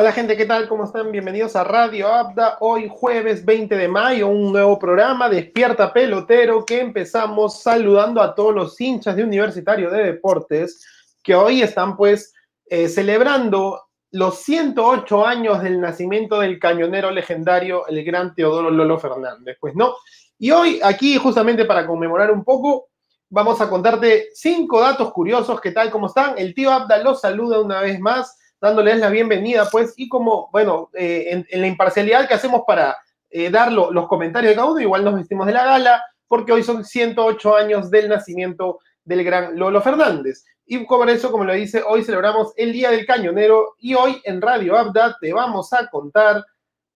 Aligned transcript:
Hola 0.00 0.12
gente, 0.12 0.36
¿qué 0.36 0.46
tal? 0.46 0.68
¿Cómo 0.68 0.84
están? 0.84 1.10
Bienvenidos 1.10 1.56
a 1.56 1.64
Radio 1.64 2.06
Abda. 2.06 2.58
Hoy 2.60 2.88
jueves 2.88 3.44
20 3.44 3.76
de 3.76 3.88
mayo, 3.88 4.28
un 4.28 4.52
nuevo 4.52 4.78
programa, 4.78 5.28
Despierta 5.28 5.92
Pelotero, 5.92 6.64
que 6.64 6.78
empezamos 6.78 7.60
saludando 7.62 8.22
a 8.22 8.32
todos 8.32 8.54
los 8.54 8.80
hinchas 8.80 9.16
de 9.16 9.24
Universitario 9.24 9.90
de 9.90 10.04
Deportes, 10.04 10.86
que 11.20 11.34
hoy 11.34 11.62
están 11.62 11.96
pues 11.96 12.32
eh, 12.66 12.88
celebrando 12.88 13.88
los 14.12 14.38
108 14.42 15.26
años 15.26 15.64
del 15.64 15.80
nacimiento 15.80 16.38
del 16.38 16.60
cañonero 16.60 17.10
legendario, 17.10 17.84
el 17.88 18.04
gran 18.04 18.36
Teodoro 18.36 18.70
Lolo 18.70 19.00
Fernández. 19.00 19.56
Pues 19.60 19.74
no. 19.74 19.96
Y 20.38 20.52
hoy 20.52 20.78
aquí, 20.80 21.16
justamente 21.16 21.64
para 21.64 21.84
conmemorar 21.84 22.30
un 22.30 22.44
poco, 22.44 22.90
vamos 23.30 23.60
a 23.60 23.68
contarte 23.68 24.28
cinco 24.32 24.80
datos 24.80 25.12
curiosos. 25.12 25.60
¿Qué 25.60 25.72
tal? 25.72 25.90
¿Cómo 25.90 26.06
están? 26.06 26.38
El 26.38 26.54
tío 26.54 26.70
Abda 26.70 26.98
los 26.98 27.20
saluda 27.20 27.60
una 27.60 27.80
vez 27.80 27.98
más 27.98 28.38
dándoles 28.60 28.98
la 28.98 29.10
bienvenida, 29.10 29.68
pues, 29.70 29.94
y 29.96 30.08
como, 30.08 30.48
bueno, 30.52 30.90
eh, 30.94 31.44
en, 31.48 31.60
la 31.60 31.66
imparcialidad 31.66 32.28
que 32.28 32.34
hacemos 32.34 32.62
para 32.66 32.96
eh, 33.30 33.50
dar 33.50 33.72
los 33.72 34.08
comentarios 34.08 34.50
de 34.50 34.56
cada 34.56 34.70
uno, 34.70 34.80
igual 34.80 35.04
nos 35.04 35.14
vestimos 35.14 35.46
de 35.46 35.52
la 35.52 35.64
gala, 35.64 36.04
porque 36.26 36.52
hoy 36.52 36.62
son 36.62 36.84
108 36.84 37.56
años 37.56 37.90
del 37.90 38.08
nacimiento 38.08 38.80
del 39.04 39.24
gran 39.24 39.58
Lolo 39.58 39.80
Fernández. 39.80 40.44
Y 40.66 40.78
por 40.84 41.08
eso, 41.08 41.30
como 41.32 41.44
lo 41.44 41.54
dice, 41.54 41.82
hoy 41.86 42.04
celebramos 42.04 42.52
el 42.56 42.72
Día 42.72 42.90
del 42.90 43.06
Cañonero 43.06 43.74
y 43.78 43.94
hoy 43.94 44.20
en 44.24 44.42
Radio 44.42 44.76
Abda 44.76 45.16
te 45.18 45.32
vamos 45.32 45.72
a 45.72 45.88
contar 45.88 46.44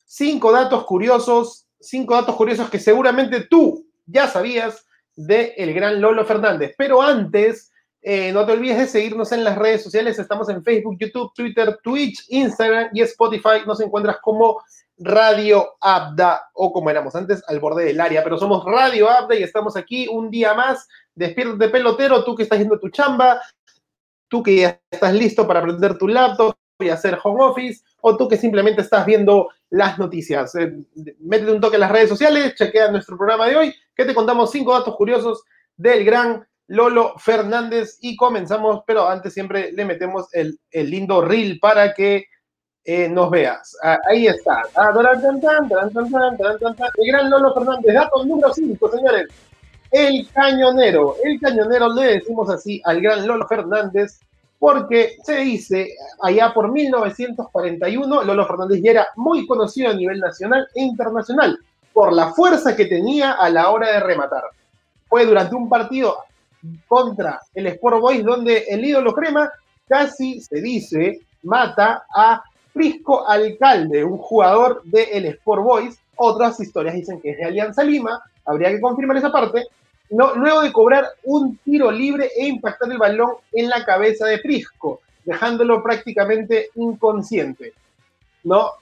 cinco 0.05 0.53
datos 0.53 0.85
curiosos, 0.85 1.67
cinco 1.81 2.15
datos 2.15 2.37
curiosos 2.37 2.69
que 2.69 2.79
seguramente 2.79 3.47
tú 3.49 3.87
ya 4.05 4.29
sabías 4.29 4.87
de 5.17 5.55
el 5.57 5.73
gran 5.73 6.03
Lolo 6.03 6.27
Fernández. 6.27 6.75
Pero 6.77 7.01
antes, 7.01 7.72
eh, 8.03 8.33
no 8.33 8.45
te 8.45 8.53
olvides 8.53 8.79
de 8.79 8.87
seguirnos 8.87 9.31
en 9.31 9.45
las 9.45 9.57
redes 9.57 9.85
sociales. 9.85 10.19
Estamos 10.19 10.49
en 10.49 10.65
Facebook, 10.65 10.97
YouTube, 10.99 11.33
Twitter, 11.35 11.79
Twitch, 11.83 12.25
Instagram 12.31 12.91
y 12.93 13.01
Spotify. 13.03 13.63
Nos 13.65 13.81
encuentras 13.81 14.17
como 14.21 14.61
Radio 14.99 15.77
Abda 15.81 16.51
o 16.55 16.73
como 16.73 16.91
éramos 16.91 17.15
antes, 17.15 17.43
al 17.47 17.61
borde 17.61 17.85
del 17.85 18.01
área. 18.01 18.25
Pero 18.25 18.39
somos 18.39 18.65
Radio 18.65 19.09
Abda 19.09 19.37
y 19.37 19.45
estamos 19.45 19.77
aquí 19.77 20.09
un 20.09 20.31
día 20.31 20.53
más. 20.53 20.89
Despiértate 21.15 21.69
pelotero, 21.69 22.25
tú 22.25 22.35
que 22.35 22.43
estás 22.43 22.57
haciendo 22.57 22.81
tu 22.81 22.89
chamba, 22.89 23.41
tú 24.29 24.43
que 24.43 24.57
ya 24.57 24.81
estás 24.91 25.15
listo 25.15 25.47
para 25.47 25.63
prender 25.63 25.97
tu 25.97 26.09
laptop 26.09 26.57
y 26.81 26.89
hacer 26.89 27.17
home 27.23 27.45
office, 27.45 27.85
o 28.01 28.17
tú 28.17 28.27
que 28.27 28.37
simplemente 28.37 28.83
estás 28.83 29.07
viendo 29.07 29.51
las 29.71 30.01
noticias. 30.01 30.53
Eh, 30.57 30.75
métete 31.21 31.53
un 31.53 31.61
toque 31.61 31.77
en 31.77 31.81
las 31.81 31.93
redes 31.93 32.09
sociales, 32.09 32.57
chequea 32.57 32.91
nuestro 32.91 33.17
programa 33.17 33.47
de 33.47 33.55
hoy, 33.55 33.75
que 33.95 34.05
te 34.05 34.15
contamos 34.15 34.51
cinco 34.51 34.73
datos 34.73 34.97
curiosos 34.97 35.45
del 35.77 36.05
gran 36.05 36.45
Lolo 36.73 37.13
Fernández 37.19 37.99
y 38.01 38.17
comenzamos, 38.17 38.83
pero 38.87 39.07
antes 39.07 39.35
siempre 39.35 39.73
le 39.73 39.85
metemos 39.85 40.29
el, 40.33 40.59
lindo 40.73 41.21
reel 41.21 41.59
para 41.61 41.93
que 41.93 42.25
eh, 42.83 43.11
nos 43.11 43.31
veas. 43.31 43.77
Ah, 43.83 43.99
ahí 44.09 44.27
está. 44.27 44.63
Ah, 44.75 44.91
el 44.91 45.03
gran 47.07 47.29
Lolo 47.29 47.53
Fernández, 47.53 47.95
dato 47.95 48.25
número 48.25 48.55
5, 48.55 48.91
señores. 48.91 49.29
El 49.91 50.27
cañonero. 50.33 51.17
El 51.23 51.39
cañonero 51.39 51.93
le 51.93 52.15
decimos 52.15 52.49
así 52.49 52.81
al 52.87 53.03
gran 53.03 53.27
Lolo 53.27 53.47
Fernández 53.47 54.19
porque 54.59 55.17
se 55.25 55.41
dice 55.41 55.95
allá 56.23 56.55
por 56.55 56.73
1941, 56.73 58.25
Lolo 58.25 58.47
Fernández 58.47 58.81
ya 58.83 58.93
era 58.93 59.09
muy 59.17 59.47
conocido 59.47 59.91
a 59.91 59.95
nivel 59.95 60.21
nacional 60.21 60.67
e 60.75 60.81
internacional 60.81 61.59
por 61.93 62.15
la 62.15 62.33
fuerza 62.33 62.75
que 62.75 62.87
tenía 62.87 63.33
a 63.33 63.51
la 63.51 63.69
hora 63.69 63.93
de 63.93 64.01
rematar. 64.01 64.45
Fue 65.07 65.27
durante 65.27 65.55
un 65.55 65.69
partido 65.69 66.17
contra 66.87 67.41
el 67.55 67.67
Sport 67.69 68.01
Boys, 68.01 68.25
donde 68.25 68.65
el 68.69 68.85
ídolo 68.85 69.13
crema 69.13 69.51
casi 69.89 70.41
se 70.41 70.61
dice 70.61 71.21
mata 71.43 72.05
a 72.15 72.43
Prisco 72.73 73.29
Alcalde, 73.29 74.05
un 74.05 74.19
jugador 74.19 74.83
del 74.85 75.27
Sport 75.27 75.63
Boys. 75.63 75.99
Otras 76.17 76.59
historias 76.61 76.95
dicen 76.95 77.21
que 77.21 77.31
es 77.31 77.39
de 77.39 77.45
Alianza 77.45 77.83
Lima, 77.83 78.23
habría 78.45 78.71
que 78.71 78.81
confirmar 78.81 79.17
esa 79.17 79.33
parte. 79.33 79.67
Luego 80.11 80.63
de 80.63 80.73
cobrar 80.73 81.07
un 81.25 81.57
tiro 81.59 81.91
libre 81.91 82.31
e 82.37 82.47
impactar 82.47 82.91
el 82.91 82.99
balón 82.99 83.33
en 83.53 83.71
la 83.71 83.85
cabeza 83.85 84.27
de 84.27 84.39
Prisco, 84.39 85.01
dejándolo 85.25 85.83
prácticamente 85.83 86.69
inconsciente. 86.75 87.73
¿no? 88.45 88.73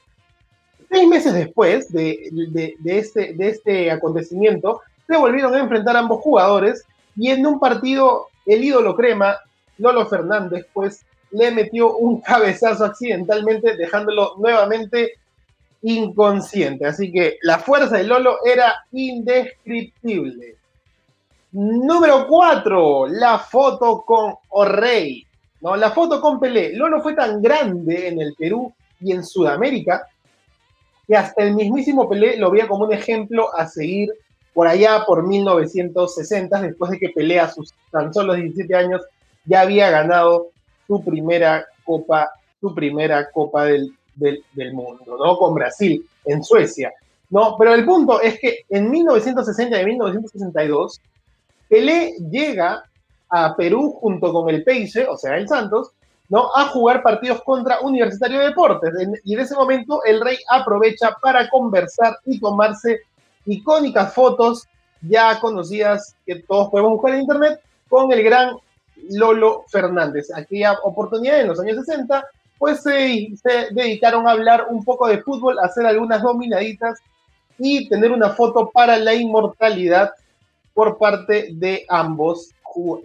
Seis 0.91 1.09
meses 1.09 1.33
después 1.33 1.93
de, 1.93 2.29
de, 2.33 2.99
este, 2.99 3.35
de 3.35 3.49
este 3.49 3.91
acontecimiento, 3.93 4.83
se 5.07 5.17
volvieron 5.17 5.55
a 5.55 5.61
enfrentar 5.61 5.97
ambos 5.97 6.21
jugadores 6.21 6.85
y 7.17 7.31
en 7.31 7.47
un 7.47 7.59
partido, 7.59 8.29
el 8.47 8.65
ídolo 8.65 8.95
crema, 8.95 9.37
Lolo 9.79 10.07
Fernández, 10.07 10.67
pues 10.73 11.05
le 11.33 11.51
metió 11.51 11.97
un 11.97 12.21
cabezazo 12.21 12.85
accidentalmente, 12.85 13.77
dejándolo 13.77 14.35
nuevamente 14.39 15.15
inconsciente. 15.83 16.87
Así 16.87 17.11
que 17.13 17.39
la 17.43 17.59
fuerza 17.59 17.97
de 17.97 18.05
Lolo 18.05 18.39
era 18.45 18.85
indescriptible. 18.93 20.57
Número 21.53 22.27
4, 22.29 23.09
la 23.09 23.39
foto 23.39 24.03
con 24.07 24.35
O'Reilly. 24.51 25.27
¿no? 25.61 25.77
La 25.77 25.91
foto 25.91 26.21
con 26.21 26.39
Pelé. 26.39 26.75
Lolo 26.75 27.03
fue 27.03 27.15
tan 27.15 27.43
grande 27.43 28.09
en 28.09 28.21
el 28.21 28.35
Perú 28.39 28.73
y 29.01 29.13
en 29.13 29.25
Sudamérica 29.25 30.07
que 31.07 31.17
hasta 31.17 31.43
el 31.43 31.55
mismísimo 31.55 32.09
Pelé 32.09 32.37
lo 32.37 32.51
veía 32.51 32.69
como 32.69 32.85
un 32.85 32.93
ejemplo 32.93 33.55
a 33.55 33.67
seguir 33.67 34.11
por 34.61 34.69
allá 34.69 35.05
por 35.07 35.27
1960, 35.27 36.61
después 36.61 36.91
de 36.91 36.99
que 36.99 37.09
pelea 37.09 37.49
sus 37.49 37.73
tan 37.91 38.13
solo 38.13 38.35
17 38.35 38.75
años, 38.75 39.01
ya 39.47 39.63
había 39.63 39.89
ganado 39.89 40.49
su 40.87 41.03
primera 41.03 41.65
copa, 41.83 42.31
su 42.61 42.75
primera 42.75 43.31
copa 43.31 43.65
del, 43.65 43.97
del, 44.17 44.75
mundo, 44.75 45.17
¿no? 45.19 45.39
Con 45.39 45.55
Brasil, 45.55 46.07
en 46.27 46.45
Suecia. 46.45 46.93
No, 47.31 47.57
pero 47.59 47.73
el 47.73 47.87
punto 47.87 48.21
es 48.21 48.39
que 48.39 48.67
en 48.69 48.91
1960 48.91 49.81
y 49.81 49.85
1962, 49.87 51.01
Pelé 51.67 52.17
llega 52.31 52.85
a 53.31 53.57
Perú 53.57 53.97
junto 53.99 54.31
con 54.31 54.51
el 54.51 54.63
Peixe, 54.63 55.07
o 55.07 55.17
sea, 55.17 55.39
el 55.39 55.49
Santos, 55.49 55.93
¿no? 56.29 56.51
A 56.55 56.67
jugar 56.67 57.03
partidos 57.03 57.41
contra 57.45 57.81
Universitario 57.81 58.41
de 58.41 58.49
Deportes. 58.49 58.93
Y 59.25 59.33
en 59.33 59.41
ese 59.41 59.55
momento 59.55 60.05
el 60.05 60.21
rey 60.21 60.37
aprovecha 60.51 61.17
para 61.23 61.49
conversar 61.49 62.19
y 62.27 62.39
tomarse 62.39 63.01
icónicas 63.47 64.15
fotos 64.15 64.69
ya 65.03 65.39
conocidas 65.41 66.17
que 66.27 66.37
todos 66.37 66.71
podemos 66.71 66.93
buscar 66.93 67.15
en 67.15 67.23
internet 67.23 67.61
con 67.89 68.13
el 68.13 68.23
gran 68.23 68.57
Lolo 69.11 69.65
Fernández. 69.69 70.29
Aquella 70.35 70.79
oportunidad 70.83 71.41
en 71.41 71.49
los 71.49 71.61
años 71.61 71.85
60, 71.85 72.25
pues 72.59 72.83
se, 72.83 73.31
dedicaron 73.73 74.29
a 74.29 74.33
hablar 74.33 74.67
un 74.69 74.85
poco 74.85 75.09
de 75.09 75.23
fútbol, 75.23 75.59
a 75.59 75.67
hacer 75.67 75.87
algunas 75.87 76.23
dominaditas 76.23 76.99
y 77.59 77.89
tener 77.89 78.13
una 78.13 78.31
foto 78.31 78.71
para 78.73 78.97
la 78.97 79.15
inmortalidad 79.15 80.13
por 80.75 80.99
parte 80.99 81.49
de 81.53 81.85
ambos, 81.89 82.51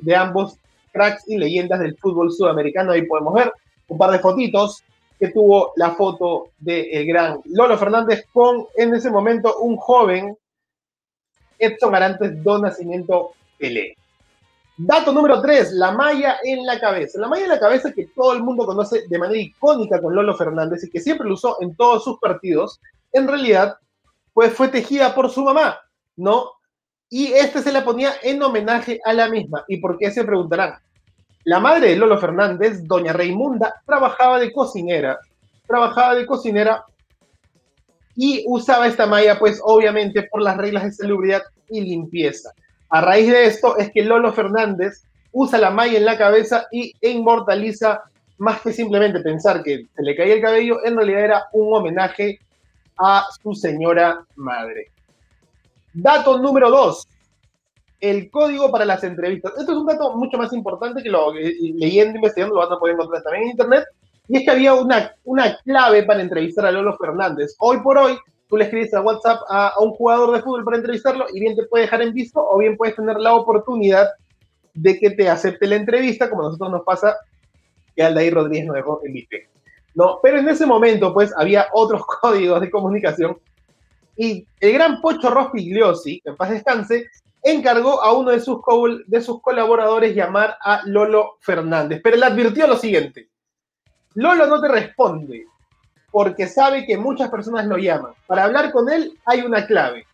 de 0.02 0.16
ambos 0.16 0.58
cracks 0.92 1.28
y 1.28 1.38
leyendas 1.38 1.80
del 1.80 1.98
fútbol 1.98 2.32
sudamericano. 2.32 2.92
Ahí 2.92 3.04
podemos 3.04 3.34
ver 3.34 3.52
un 3.88 3.98
par 3.98 4.12
de 4.12 4.20
fotitos 4.20 4.84
que 5.20 5.30
tuvo 5.30 5.74
la 5.76 5.92
foto 5.92 6.50
del 6.58 7.06
gran 7.06 7.40
Lolo 7.46 7.78
Fernández 7.78 8.26
con, 8.34 8.66
en 8.76 8.94
ese 8.94 9.10
momento, 9.10 9.60
un 9.60 9.78
joven 9.78 10.38
Edson 11.58 11.96
Arantes 11.96 12.44
do 12.44 12.60
Nacimiento 12.60 13.32
Pelé. 13.58 13.96
Dato 14.78 15.14
número 15.14 15.42
3, 15.42 15.72
la 15.74 15.92
malla 15.92 16.38
en 16.44 16.66
la 16.66 16.80
cabeza. 16.80 17.20
La 17.20 17.30
malla 17.30 17.44
en 17.44 17.50
la 17.50 17.60
cabeza 17.60 17.94
que 17.94 18.08
todo 18.08 18.34
el 18.34 18.44
mundo 18.44 18.66
conoce 18.66 19.08
de 19.08 19.18
manera 19.18 19.40
icónica 19.40 20.02
con 20.02 20.14
Lolo 20.14 20.36
Fernández 20.36 20.84
y 20.84 20.90
que 20.90 21.00
siempre 21.00 21.28
lo 21.28 21.36
usó 21.36 21.58
en 21.62 21.76
todos 21.76 22.04
sus 22.04 22.20
partidos, 22.20 22.82
en 23.14 23.28
realidad, 23.28 23.78
pues 24.34 24.52
fue 24.52 24.68
tejida 24.68 25.16
por 25.16 25.30
su 25.30 25.46
mamá, 25.46 25.80
¿no? 26.18 26.52
Y 27.10 27.28
este 27.28 27.62
se 27.62 27.72
la 27.72 27.86
ponía 27.86 28.16
en 28.22 28.44
homenaje 28.44 29.00
a 29.06 29.14
la 29.14 29.30
misma. 29.30 29.64
¿Y 29.70 29.78
por 29.78 29.98
qué 29.98 30.12
se 30.12 30.26
preguntarán? 30.26 30.76
La 31.46 31.60
madre 31.60 31.90
de 31.90 31.96
Lolo 31.96 32.18
Fernández, 32.18 32.88
doña 32.88 33.14
Raimunda, 33.14 33.82
trabajaba 33.86 34.40
de 34.40 34.52
cocinera, 34.52 35.20
trabajaba 35.68 36.16
de 36.16 36.26
cocinera 36.26 36.84
y 38.16 38.44
usaba 38.48 38.88
esta 38.88 39.06
malla, 39.06 39.38
pues 39.38 39.62
obviamente 39.64 40.24
por 40.24 40.42
las 40.42 40.58
reglas 40.58 40.86
de 40.86 40.92
salubridad 40.94 41.44
y 41.70 41.82
limpieza. 41.82 42.52
A 42.90 43.02
raíz 43.02 43.30
de 43.30 43.46
esto 43.46 43.78
es 43.78 43.92
que 43.92 44.04
Lolo 44.04 44.34
Fernández 44.34 45.04
usa 45.34 45.60
la 45.60 45.70
malla 45.70 45.98
en 45.98 46.06
la 46.06 46.18
cabeza 46.18 46.66
y 46.72 46.94
inmortaliza, 47.02 48.02
más 48.40 48.62
que 48.62 48.74
simplemente 48.74 49.20
pensar 49.20 49.62
que 49.62 49.86
se 49.96 50.02
le 50.02 50.16
caía 50.16 50.34
el 50.34 50.42
cabello, 50.42 50.84
en 50.84 50.96
realidad 50.96 51.26
era 51.26 51.44
un 51.54 51.72
homenaje 51.76 52.40
a 52.98 53.24
su 53.44 53.54
señora 53.54 54.26
madre. 54.36 54.90
Dato 55.94 56.40
número 56.40 56.72
dos, 56.72 57.08
el 58.10 58.30
código 58.30 58.72
para 58.72 58.86
las 58.86 59.04
entrevistas. 59.04 59.54
Esto 59.58 59.72
es 59.72 59.78
un 59.78 59.86
dato 59.86 60.16
mucho 60.16 60.38
más 60.38 60.52
importante 60.54 61.02
que 61.02 61.10
lo 61.10 61.34
leyendo, 61.34 62.18
investigando, 62.18 62.56
lo 62.56 62.62
vas 62.62 62.72
a 62.72 62.80
poder 62.80 62.96
encontrar 62.96 63.24
también 63.24 63.44
en 63.46 63.50
internet. 63.52 63.86
Y 64.28 64.38
es 64.38 64.44
que 64.44 64.52
había 64.52 64.74
una, 64.74 65.14
una 65.24 65.58
clave 65.64 66.04
para 66.04 66.22
entrevistar 66.22 66.66
a 66.66 66.72
Lolo 66.72 66.98
Fernández. 66.98 67.56
Hoy 67.60 67.80
por 67.82 67.98
hoy, 67.98 68.18
tú 68.48 68.58
le 68.58 68.66
escribes 68.66 68.94
a 68.94 69.02
WhatsApp 69.02 69.42
a, 69.50 69.74
un 69.80 69.92
jugador 69.92 70.36
de 70.36 70.42
fútbol 70.42 70.64
para 70.64 70.78
entrevistarlo 70.78 71.26
y 71.34 71.40
bien 71.40 71.56
te 71.56 71.64
puede 71.64 71.86
dejar 71.86 72.02
en 72.02 72.14
visto 72.14 72.46
o 72.48 72.58
bien 72.58 72.78
puedes 72.78 72.96
tener 72.96 73.18
la 73.18 73.34
oportunidad 73.34 74.10
de 74.74 75.00
que 75.00 75.12
te 75.12 75.30
acepte 75.30 75.68
la 75.68 75.76
entrevista, 75.76 76.30
como 76.30 76.42
a 76.42 76.46
nosotros 76.46 76.72
nos 76.72 76.84
pasa 76.84 77.16
que 77.96 78.04
Aldair 78.04 78.34
Rodríguez 78.34 78.66
nos 78.66 78.76
dejó 78.76 79.02
en 79.06 79.14
visto. 79.14 79.38
¿no? 79.94 80.20
Pero 80.22 80.40
en 80.40 80.50
ese 80.50 80.66
momento, 80.66 81.14
pues, 81.14 81.34
había 81.38 81.68
otros 81.74 82.06
códigos 82.22 82.60
de 82.62 82.70
comunicación 82.70 83.38
y 84.18 84.48
el 84.60 84.74
gran 84.74 85.02
Pocho 85.02 85.30
Rospigliosi, 85.30 86.22
en 86.24 86.36
paz 86.36 86.50
descanse, 86.50 87.08
encargó 87.46 88.02
a 88.02 88.12
uno 88.12 88.32
de 88.32 88.40
sus, 88.40 88.58
de 89.06 89.22
sus 89.22 89.40
colaboradores 89.42 90.16
llamar 90.16 90.58
a 90.60 90.82
Lolo 90.86 91.38
Fernández. 91.40 92.02
Pero 92.04 92.18
le 92.18 92.26
advirtió 92.26 92.68
lo 92.68 92.76
siguiente, 92.76 93.30
Lolo 94.16 94.48
no 94.48 94.60
te 94.60 94.68
responde 94.68 95.46
porque 96.10 96.48
sabe 96.48 96.86
que 96.86 96.98
muchas 96.98 97.30
personas 97.30 97.66
lo 97.68 97.78
llaman. 97.78 98.14
Para 98.26 98.46
hablar 98.46 98.72
con 98.72 98.90
él 98.90 99.18
hay 99.26 99.42
una 99.42 99.68
clave. 99.68 100.08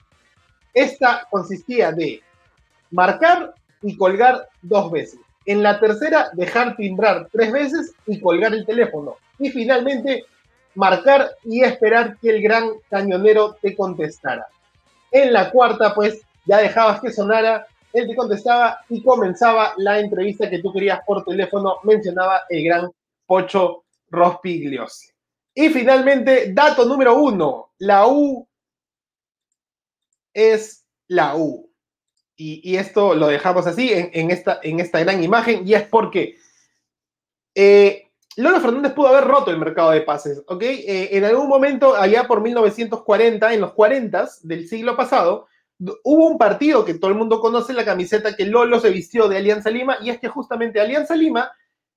Esta 0.73 1.27
consistía 1.29 1.91
de 1.91 2.21
marcar 2.89 3.53
y 3.81 3.95
colgar 3.95 4.47
dos 4.61 4.91
veces. 4.91 5.19
En 5.45 5.63
la 5.63 5.79
tercera, 5.79 6.31
dejar 6.33 6.75
timbrar 6.75 7.27
tres 7.31 7.51
veces 7.51 7.93
y 8.07 8.19
colgar 8.19 8.53
el 8.53 8.65
teléfono. 8.65 9.15
Y 9.39 9.51
finalmente, 9.51 10.25
marcar 10.75 11.31
y 11.43 11.63
esperar 11.63 12.17
que 12.17 12.29
el 12.31 12.41
gran 12.41 12.71
cañonero 12.89 13.55
te 13.61 13.75
contestara. 13.75 14.47
En 15.11 15.31
la 15.31 15.51
cuarta, 15.51 15.93
pues, 15.93 16.21
ya 16.45 16.57
dejabas 16.57 17.01
que 17.01 17.11
sonara, 17.11 17.65
él 17.93 18.07
te 18.07 18.15
contestaba 18.15 18.79
y 18.89 19.03
comenzaba 19.03 19.73
la 19.77 19.99
entrevista 19.99 20.49
que 20.49 20.59
tú 20.59 20.71
querías 20.71 21.01
por 21.05 21.23
teléfono, 21.23 21.77
mencionaba 21.83 22.41
el 22.49 22.63
gran 22.63 22.91
Pocho 23.25 23.85
Rospigliosi. 24.09 25.09
Y 25.53 25.69
finalmente, 25.69 26.53
dato 26.53 26.85
número 26.85 27.15
uno, 27.15 27.71
la 27.79 28.07
U 28.07 28.47
es 30.33 30.85
la 31.07 31.35
U. 31.35 31.69
Y, 32.37 32.75
esto 32.75 33.13
lo 33.13 33.27
dejamos 33.27 33.67
así 33.67 33.91
en, 33.93 34.31
esta, 34.31 34.59
en 34.63 34.79
esta 34.79 34.99
gran 34.99 35.23
imagen, 35.23 35.67
y 35.67 35.75
es 35.75 35.83
porque 35.83 36.37
eh, 37.53 38.09
Lolo 38.37 38.59
Fernández 38.61 38.93
pudo 38.93 39.09
haber 39.09 39.25
roto 39.25 39.51
el 39.51 39.59
mercado 39.59 39.91
de 39.91 40.01
pases, 40.01 40.41
¿ok? 40.47 40.63
Eh, 40.63 41.09
en 41.11 41.23
algún 41.23 41.47
momento, 41.47 41.95
allá 41.95 42.27
por 42.27 42.41
1940, 42.41 43.53
en 43.53 43.61
los 43.61 43.73
40 43.73 44.27
del 44.41 44.67
siglo 44.67 44.95
pasado, 44.95 45.47
hubo 46.03 46.27
un 46.27 46.37
partido 46.37 46.85
que 46.85 46.93
todo 46.93 47.11
el 47.11 47.17
mundo 47.17 47.39
conoce, 47.41 47.73
la 47.73 47.85
camiseta 47.85 48.35
que 48.35 48.45
Lolo 48.45 48.79
se 48.79 48.89
vistió 48.89 49.27
de 49.27 49.37
Alianza 49.37 49.69
Lima, 49.69 49.97
y 50.01 50.09
es 50.09 50.19
que 50.19 50.27
justamente 50.27 50.79
Alianza 50.79 51.15
Lima 51.15 51.51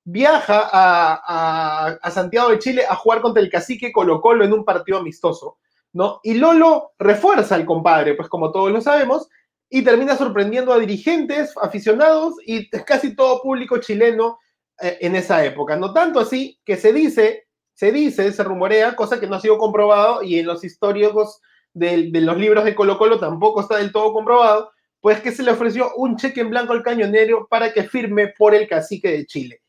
viaja 0.05 0.69
a, 0.73 1.87
a 2.03 2.11
Santiago 2.11 2.51
de 2.51 2.59
Chile 2.59 2.85
a 2.89 2.95
jugar 2.95 3.21
contra 3.21 3.43
el 3.43 3.51
cacique 3.51 3.93
Colo 3.93 4.21
Colo 4.21 4.45
en 4.45 4.53
un 4.53 4.65
partido 4.65 4.99
amistoso, 4.99 5.59
¿no? 5.93 6.21
Y 6.23 6.35
Lolo 6.35 6.93
refuerza 6.99 7.55
al 7.55 7.65
compadre, 7.65 8.15
pues 8.15 8.29
como 8.29 8.53
todos 8.53 8.71
lo 8.71 8.81
sabemos, 8.81 9.29
y 9.69 9.83
termina 9.83 10.17
sorprendiendo 10.17 10.73
a 10.73 10.79
dirigentes, 10.79 11.53
aficionados 11.61 12.35
y 12.45 12.69
casi 12.71 13.17
todo 13.17 13.43
público 13.43 13.79
chileno 13.79 14.39
eh, 14.81 14.99
en 15.01 15.17
esa 15.17 15.45
época. 15.45 15.77
No 15.77 15.93
tanto 15.93 16.21
así 16.21 16.61
que 16.65 16.77
se 16.77 16.93
dice, 16.93 17.49
se 17.75 17.91
dice, 17.91 18.33
se 18.33 18.45
rumorea, 18.45 18.95
cosa 18.95 19.19
que 19.19 19.27
no 19.27 19.37
ha 19.37 19.41
sido 19.41 19.59
comprobado 19.59 20.23
y 20.23 20.39
en 20.39 20.47
los 20.47 20.65
históricos 20.65 21.41
de, 21.75 22.09
los 22.21 22.39
libros 22.39 22.65
de 22.65 22.75
Colo 22.75 22.97
Colo 22.97 23.19
tampoco 23.19 23.61
está 23.61 23.77
del 23.77 23.93
todo 23.93 24.13
comprobado, 24.13 24.73
pues 25.01 25.21
que 25.21 25.33
se 25.33 25.43
le 25.43 25.51
ofreció 25.51 25.95
un 25.97 26.17
cheque 26.17 26.41
en 26.41 26.51
blanco 26.51 26.73
al 26.73 26.83
cañonero 26.83 27.47
para 27.49 27.73
que 27.73 27.85
firme 27.85 28.29
por 28.29 28.55
el 28.55 28.67
cacique 28.67 29.11
de 29.11 29.27
Chile. 29.27 29.61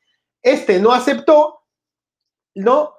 Este 0.42 0.80
no 0.80 0.94
aceptó, 0.94 1.62
¿no? 2.54 2.94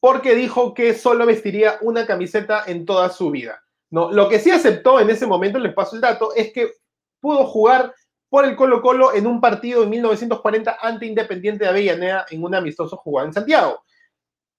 Porque 0.00 0.34
dijo 0.34 0.72
que 0.72 0.94
solo 0.94 1.26
vestiría 1.26 1.78
una 1.82 2.06
camiseta 2.06 2.64
en 2.66 2.86
toda 2.86 3.10
su 3.10 3.30
vida. 3.30 3.62
No, 3.90 4.10
lo 4.10 4.28
que 4.28 4.38
sí 4.38 4.50
aceptó 4.50 5.00
en 5.00 5.10
ese 5.10 5.26
momento, 5.26 5.58
les 5.58 5.74
paso 5.74 5.96
el 5.96 6.00
dato, 6.00 6.34
es 6.34 6.52
que 6.52 6.72
pudo 7.20 7.44
jugar 7.44 7.94
por 8.30 8.46
el 8.46 8.56
Colo 8.56 8.80
Colo 8.80 9.12
en 9.12 9.26
un 9.26 9.42
partido 9.42 9.82
en 9.82 9.90
1940 9.90 10.78
ante 10.80 11.04
Independiente 11.04 11.64
de 11.64 11.70
Avellaneda 11.70 12.24
en 12.30 12.42
un 12.42 12.54
amistoso 12.54 12.96
jugado 12.96 13.28
en 13.28 13.34
Santiago. 13.34 13.82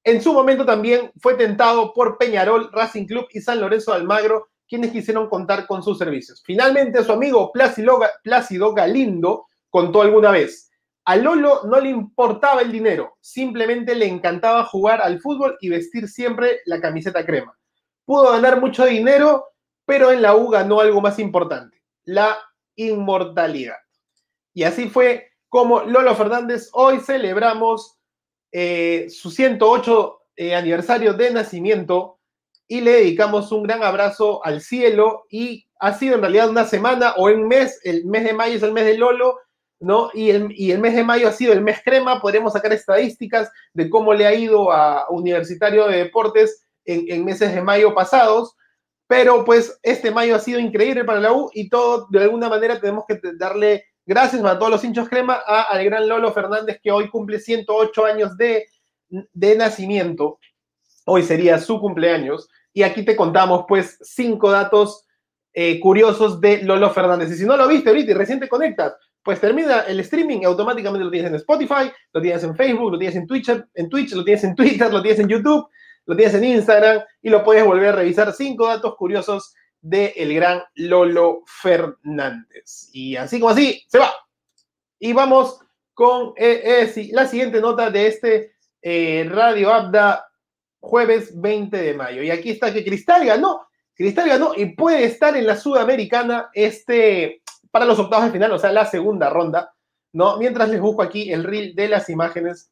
En 0.04 0.22
su 0.22 0.34
momento 0.34 0.66
también 0.66 1.12
fue 1.20 1.36
tentado 1.36 1.94
por 1.94 2.18
Peñarol, 2.18 2.70
Racing 2.72 3.06
Club 3.06 3.28
y 3.32 3.42
San 3.42 3.62
Lorenzo 3.62 3.92
de 3.92 3.98
Almagro, 3.98 4.50
quienes 4.68 4.92
quisieron 4.92 5.30
contar 5.30 5.66
con 5.68 5.82
sus 5.82 5.98
servicios. 5.98 6.42
Finalmente, 6.46 7.04
su 7.04 7.12
amigo 7.12 7.52
Plácido 7.52 8.74
Galindo 8.74 9.48
contó 9.70 10.02
alguna 10.02 10.32
vez, 10.32 10.70
a 11.06 11.16
Lolo 11.16 11.62
no 11.66 11.80
le 11.80 11.90
importaba 11.90 12.62
el 12.62 12.72
dinero, 12.72 13.18
simplemente 13.20 13.96
le 13.96 14.08
encantaba 14.08 14.64
jugar 14.66 15.02
al 15.02 15.20
fútbol 15.20 15.58
y 15.60 15.70
vestir 15.70 16.08
siempre 16.08 16.62
la 16.66 16.80
camiseta 16.80 17.26
crema 17.26 17.58
pudo 18.06 18.32
ganar 18.32 18.60
mucho 18.60 18.86
dinero, 18.86 19.48
pero 19.86 20.12
en 20.12 20.22
la 20.22 20.36
U 20.36 20.50
ganó 20.50 20.80
algo 20.80 21.02
más 21.02 21.20
importante, 21.20 21.82
la 22.04 22.38
inmortalidad. 22.76 23.78
Y 24.54 24.64
así 24.64 24.90
fue 24.90 25.32
como 25.50 25.82
Lolo 25.82 26.16
Fernández 26.16 26.70
hoy 26.74 27.00
celebramos 27.00 27.98
eh, 28.54 29.08
su 29.10 29.32
108 29.32 30.20
eh, 30.36 30.56
aniversario 30.56 31.14
de 31.14 31.32
nacimiento 31.32 32.20
y 32.68 32.82
le 32.82 32.92
dedicamos 32.94 33.52
un 33.52 33.64
gran 33.64 33.84
abrazo 33.84 34.46
al 34.46 34.62
cielo 34.62 35.26
y 35.30 35.68
ha 35.80 35.94
sido 35.94 36.16
en 36.16 36.22
realidad 36.22 36.50
una 36.50 36.66
semana 36.66 37.14
o 37.18 37.26
un 37.26 37.48
mes, 37.48 37.80
el 37.84 38.06
mes 38.06 38.24
de 38.24 38.34
mayo 38.34 38.56
es 38.56 38.64
el 38.64 38.72
mes 38.72 38.86
de 38.86 38.98
Lolo, 38.98 39.40
¿no? 39.80 40.12
Y 40.14 40.30
el, 40.30 40.48
y 40.56 40.72
el 40.72 40.80
mes 40.80 40.96
de 40.96 41.04
mayo 41.04 41.28
ha 41.28 41.34
sido 41.34 41.52
el 41.52 41.62
mes 41.62 41.82
crema, 41.84 42.22
podremos 42.22 42.54
sacar 42.54 42.72
estadísticas 42.72 43.52
de 43.74 43.90
cómo 43.90 44.14
le 44.14 44.28
ha 44.28 44.34
ido 44.34 44.72
a 44.72 45.08
Universitario 45.10 45.88
de 45.88 45.98
Deportes 45.98 46.64
en, 46.86 47.26
meses 47.26 47.54
de 47.54 47.62
mayo 47.62 47.94
pasados, 47.94 48.56
pero 49.08 49.44
pues 49.46 49.78
este 49.84 50.12
mayo 50.12 50.36
ha 50.36 50.40
sido 50.40 50.60
increíble 50.60 51.04
para 51.04 51.20
la 51.20 51.34
U 51.34 51.50
y 51.54 51.70
todo, 51.70 52.08
de 52.12 52.24
alguna 52.24 52.50
manera 52.50 52.80
tenemos 52.80 53.06
que 53.08 53.20
darle 53.36 53.86
gracias 54.06 54.44
a 54.44 54.58
todos 54.58 54.72
los 54.72 54.84
hinchos 54.84 55.10
crema 55.10 55.40
a, 55.46 55.64
al 55.64 55.84
gran 55.86 56.08
Lolo 56.08 56.32
Fernández 56.32 56.80
que 56.82 56.92
hoy 56.92 57.10
cumple 57.10 57.40
108 57.40 58.06
años 58.06 58.38
de, 58.38 58.66
de 59.10 59.56
nacimiento. 59.56 60.40
Hoy 61.06 61.24
sería 61.24 61.60
su 61.60 61.80
cumpleaños. 61.80 62.50
Y 62.74 62.84
aquí 62.84 63.04
te 63.04 63.16
contamos 63.16 63.66
pues 63.68 64.00
cinco 64.02 64.50
datos 64.52 65.06
eh, 65.54 65.80
curiosos 65.80 66.42
de 66.42 66.64
Lolo 66.64 66.90
Fernández. 66.90 67.32
Y 67.32 67.36
si 67.36 67.46
no 67.46 67.56
lo 67.56 67.68
viste 67.68 67.90
ahorita 67.90 68.12
y 68.12 68.16
recién 68.16 68.40
te 68.40 68.50
conectas, 68.50 68.96
pues 69.22 69.40
termina 69.40 69.82
el 69.82 70.00
streaming 70.00 70.40
y 70.42 70.46
automáticamente 70.46 71.06
lo 71.06 71.12
tienes 71.12 71.30
en 71.30 71.36
Spotify, 71.36 71.92
lo 72.12 72.22
tienes 72.22 72.44
en 72.44 72.56
Facebook, 72.56 72.92
lo 72.92 72.98
tienes 72.98 73.16
en 73.16 73.28
Twitch, 73.28 73.50
en 73.50 73.90
Twitch, 73.90 74.14
lo 74.14 74.24
tienes 74.24 74.44
en 74.44 74.56
Twitter, 74.56 74.92
lo 74.92 75.02
tienes 75.02 75.20
en 75.20 75.30
YouTube 75.30 75.68
lo 76.06 76.16
tienes 76.16 76.36
en 76.36 76.44
Instagram 76.44 77.02
y 77.22 77.30
lo 77.30 77.44
puedes 77.44 77.66
volver 77.66 77.90
a 77.90 77.98
revisar. 77.98 78.34
Cinco 78.34 78.68
datos 78.68 78.96
curiosos 78.96 79.54
del 79.84 80.14
el 80.16 80.34
gran 80.34 80.64
Lolo 80.76 81.44
Fernández. 81.46 82.90
Y 82.94 83.16
así 83.16 83.40
como 83.40 83.52
así, 83.52 83.84
se 83.88 84.00
va. 84.00 84.12
Y 84.98 85.14
vamos 85.14 85.60
con 85.94 86.34
eh, 86.38 86.90
eh, 86.96 87.10
la 87.12 87.28
siguiente 87.28 87.62
nota 87.62 87.92
de 87.92 88.08
este 88.08 88.56
eh, 88.82 89.28
Radio 89.30 89.72
Abda 89.72 90.26
jueves 90.80 91.40
20 91.40 91.78
de 91.78 91.94
mayo. 91.94 92.24
Y 92.24 92.32
aquí 92.32 92.52
está 92.52 92.74
que 92.74 92.84
Cristal 92.84 93.26
ganó, 93.26 93.68
Cristal 93.94 94.28
ganó 94.28 94.54
y 94.56 94.68
puede 94.68 95.04
estar 95.04 95.36
en 95.36 95.46
la 95.46 95.56
Sudamericana 95.56 96.50
este, 96.54 97.42
para 97.70 97.86
los 97.86 98.00
octavos 98.00 98.26
de 98.26 98.32
final, 98.32 98.52
o 98.54 98.60
sea, 98.60 98.72
la 98.72 98.86
segunda 98.86 99.30
ronda, 99.30 99.74
¿no? 100.14 100.38
Mientras 100.38 100.70
les 100.70 100.82
busco 100.82 101.02
aquí 101.02 101.32
el 101.32 101.44
reel 101.44 101.76
de 101.76 101.90
las 101.90 102.10
imágenes 102.10 102.72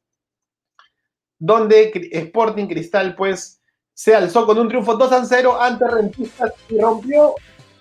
donde 1.37 1.91
Sporting 2.11 2.67
Cristal 2.67 3.15
pues 3.15 3.60
se 4.01 4.15
alzó 4.15 4.47
con 4.47 4.57
un 4.57 4.67
triunfo 4.67 4.95
2 4.95 5.11
a 5.11 5.23
0 5.23 5.61
ante 5.61 5.87
Rentistas 5.87 6.53
y 6.69 6.79
rompió, 6.79 7.35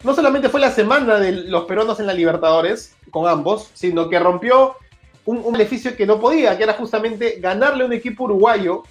no 0.04 0.14
solamente 0.14 0.50
fue 0.50 0.60
la 0.60 0.70
semana 0.70 1.18
de 1.18 1.32
los 1.32 1.64
peruanos 1.64 1.98
en 1.98 2.06
la 2.06 2.12
Libertadores 2.12 2.94
con 3.10 3.26
ambos, 3.26 3.70
sino 3.72 4.10
que 4.10 4.18
rompió 4.18 4.76
un, 5.24 5.50
beneficio 5.50 5.96
que 5.96 6.04
no 6.04 6.20
podía, 6.20 6.58
que 6.58 6.64
era 6.64 6.74
justamente 6.74 7.36
ganarle 7.40 7.84
a 7.84 7.86
un 7.86 7.94
equipo 7.94 8.24
uruguayo 8.24 8.82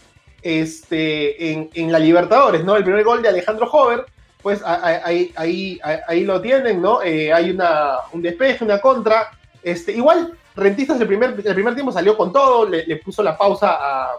este, 0.41 1.51
en, 1.51 1.91
la 1.91 1.99
Libertadores, 1.99 2.65
¿no? 2.65 2.75
El 2.75 2.83
primer 2.83 3.03
gol 3.03 3.21
de 3.21 3.29
Alejandro 3.29 3.69
Hover, 3.71 4.07
pues 4.41 4.63
ahí, 4.65 5.31
ahí, 5.35 5.79
ahí, 6.07 6.23
lo 6.23 6.41
tienen, 6.41 6.81
¿no? 6.81 7.03
Eh, 7.03 7.31
hay 7.31 7.51
una, 7.51 7.97
un 8.11 8.23
despeje, 8.23 8.65
una 8.65 8.81
contra. 8.81 9.29
Este, 9.61 9.91
igual, 9.91 10.33
Rentistas 10.55 10.99
el 10.99 11.05
primer, 11.05 11.35
el 11.45 11.53
primer 11.53 11.75
tiempo 11.75 11.91
salió 11.91 12.17
con 12.17 12.33
todo, 12.33 12.67
le 12.67 12.95
puso 12.95 13.21
la 13.21 13.37
pausa 13.37 13.77
a, 13.79 14.13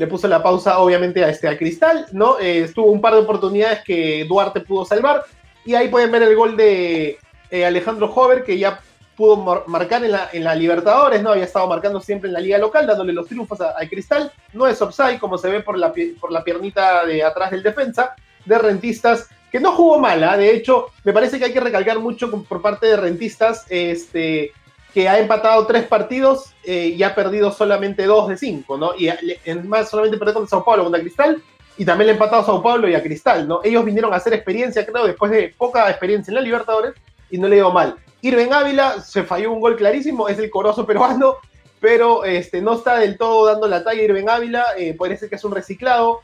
le 0.00 0.06
puso 0.06 0.26
la 0.26 0.42
pausa 0.42 0.78
obviamente 0.78 1.22
a 1.22 1.28
este 1.28 1.46
a 1.46 1.58
Cristal, 1.58 2.06
¿no? 2.12 2.38
Eh, 2.38 2.62
estuvo 2.62 2.90
un 2.90 3.02
par 3.02 3.12
de 3.12 3.20
oportunidades 3.20 3.80
que 3.84 4.24
Duarte 4.24 4.60
pudo 4.60 4.86
salvar 4.86 5.24
y 5.62 5.74
ahí 5.74 5.88
pueden 5.88 6.10
ver 6.10 6.22
el 6.22 6.34
gol 6.34 6.56
de 6.56 7.18
eh, 7.50 7.66
Alejandro 7.66 8.10
Hover 8.10 8.42
que 8.42 8.56
ya 8.56 8.80
pudo 9.14 9.62
marcar 9.66 10.02
en 10.02 10.12
la, 10.12 10.30
en 10.32 10.42
la, 10.42 10.54
Libertadores, 10.54 11.22
¿no? 11.22 11.32
Había 11.32 11.44
estado 11.44 11.68
marcando 11.68 12.00
siempre 12.00 12.28
en 12.28 12.32
la 12.32 12.40
liga 12.40 12.56
local, 12.56 12.86
dándole 12.86 13.12
los 13.12 13.26
triunfos 13.26 13.60
a, 13.60 13.74
Cristal. 13.90 14.32
No 14.54 14.66
es 14.66 14.80
offside, 14.80 15.18
como 15.18 15.36
se 15.36 15.50
ve 15.50 15.60
por 15.60 15.76
la, 15.76 15.92
por 16.18 16.32
la 16.32 16.42
piernita 16.42 17.04
de 17.04 17.22
atrás 17.22 17.50
del 17.50 17.62
defensa, 17.62 18.14
de 18.46 18.56
Rentistas, 18.56 19.28
que 19.52 19.60
no 19.60 19.72
jugó 19.72 19.98
mala. 19.98 20.32
¿ah? 20.32 20.36
De 20.38 20.50
hecho, 20.50 20.86
me 21.04 21.12
parece 21.12 21.38
que 21.38 21.44
hay 21.44 21.52
que 21.52 21.60
recalcar 21.60 21.98
mucho 21.98 22.30
por 22.30 22.62
parte 22.62 22.86
de 22.86 22.96
Rentistas, 22.96 23.66
este, 23.68 24.52
que 24.92 25.08
ha 25.08 25.18
empatado 25.18 25.66
tres 25.66 25.86
partidos 25.86 26.52
eh, 26.64 26.94
y 26.96 27.02
ha 27.02 27.14
perdido 27.14 27.52
solamente 27.52 28.06
dos 28.06 28.28
de 28.28 28.36
cinco, 28.36 28.76
¿no? 28.76 28.92
Y 28.96 29.08
en 29.44 29.68
más 29.68 29.88
solamente 29.88 30.18
perdió 30.18 30.34
contra 30.34 30.50
Sao 30.50 30.64
Paulo, 30.64 30.84
contra 30.84 31.00
Cristal, 31.00 31.42
y 31.76 31.84
también 31.84 32.06
le 32.06 32.12
ha 32.12 32.14
empatado 32.14 32.42
a 32.42 32.44
Sao 32.44 32.62
Paulo 32.62 32.88
y 32.88 32.94
a 32.94 33.02
Cristal, 33.02 33.46
¿no? 33.46 33.60
Ellos 33.64 33.84
vinieron 33.84 34.12
a 34.12 34.16
hacer 34.16 34.34
experiencia, 34.34 34.84
creo, 34.84 35.06
después 35.06 35.30
de 35.30 35.54
poca 35.56 35.88
experiencia 35.88 36.30
en 36.30 36.36
la 36.36 36.40
Libertadores, 36.40 36.94
y 37.30 37.38
no 37.38 37.48
le 37.48 37.56
dio 37.56 37.70
mal. 37.70 37.96
Irving 38.22 38.52
Ávila 38.52 39.00
se 39.00 39.22
falló 39.22 39.52
un 39.52 39.60
gol 39.60 39.76
clarísimo, 39.76 40.28
es 40.28 40.38
el 40.38 40.50
corozo 40.50 40.84
peruano, 40.84 41.36
pero 41.80 42.24
este, 42.24 42.60
no 42.60 42.74
está 42.74 42.98
del 42.98 43.16
todo 43.16 43.46
dando 43.46 43.66
la 43.66 43.82
talla 43.82 44.02
Irving 44.02 44.28
Ávila, 44.28 44.64
eh, 44.76 44.94
parece 44.98 45.28
que 45.28 45.36
es 45.36 45.44
un 45.44 45.52
reciclado. 45.52 46.20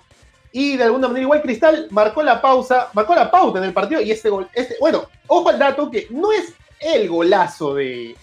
Y 0.53 0.77
de 0.77 0.85
alguna 0.85 1.09
manera, 1.09 1.23
igual 1.25 1.43
Cristal 1.43 1.89
marcó 1.91 2.23
la 2.23 2.41
pausa, 2.41 2.89
marcó 2.93 3.15
la 3.15 3.31
pauta 3.31 3.59
en 3.59 3.65
el 3.65 3.73
partido 3.73 4.01
y 4.01 4.11
este 4.11 4.31
gol, 4.31 4.49
este, 4.55 4.77
bueno, 4.81 5.05
ojo 5.27 5.49
al 5.49 5.59
dato 5.59 5.91
que 5.91 6.07
no 6.11 6.33
es 6.33 6.55
el 6.81 7.09
golazo 7.09 7.75
de, 7.75 8.17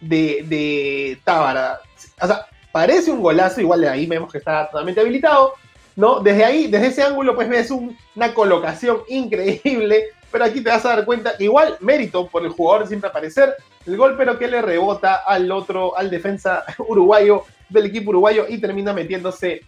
de, 0.00 0.44
de 0.46 1.18
Tábara. 1.24 1.80
O 2.20 2.26
sea, 2.26 2.46
parece 2.72 3.10
un 3.10 3.22
golazo, 3.22 3.60
igual 3.60 3.80
de 3.80 3.88
ahí 3.88 4.06
vemos 4.06 4.30
que 4.30 4.38
está 4.38 4.66
totalmente 4.66 5.00
habilitado, 5.00 5.54
¿no? 5.96 6.20
Desde 6.20 6.44
ahí, 6.44 6.66
desde 6.68 6.88
ese 6.88 7.02
ángulo, 7.02 7.34
pues 7.34 7.48
ves 7.48 7.70
una 7.70 8.34
colocación 8.34 9.02
increíble, 9.08 10.06
pero 10.30 10.44
aquí 10.44 10.60
te 10.60 10.70
vas 10.70 10.84
a 10.84 10.96
dar 10.96 11.04
cuenta 11.04 11.34
igual 11.38 11.76
mérito 11.80 12.28
por 12.28 12.44
el 12.44 12.50
jugador 12.50 12.86
siempre 12.86 13.10
aparecer, 13.10 13.54
el 13.86 13.96
gol 13.96 14.14
pero 14.16 14.38
que 14.38 14.48
le 14.48 14.62
rebota 14.62 15.16
al 15.16 15.50
otro, 15.50 15.96
al 15.96 16.10
defensa 16.10 16.64
uruguayo 16.78 17.44
del 17.68 17.86
equipo 17.86 18.10
uruguayo 18.10 18.46
y 18.48 18.58
termina 18.58 18.92
metiéndose 18.92 19.62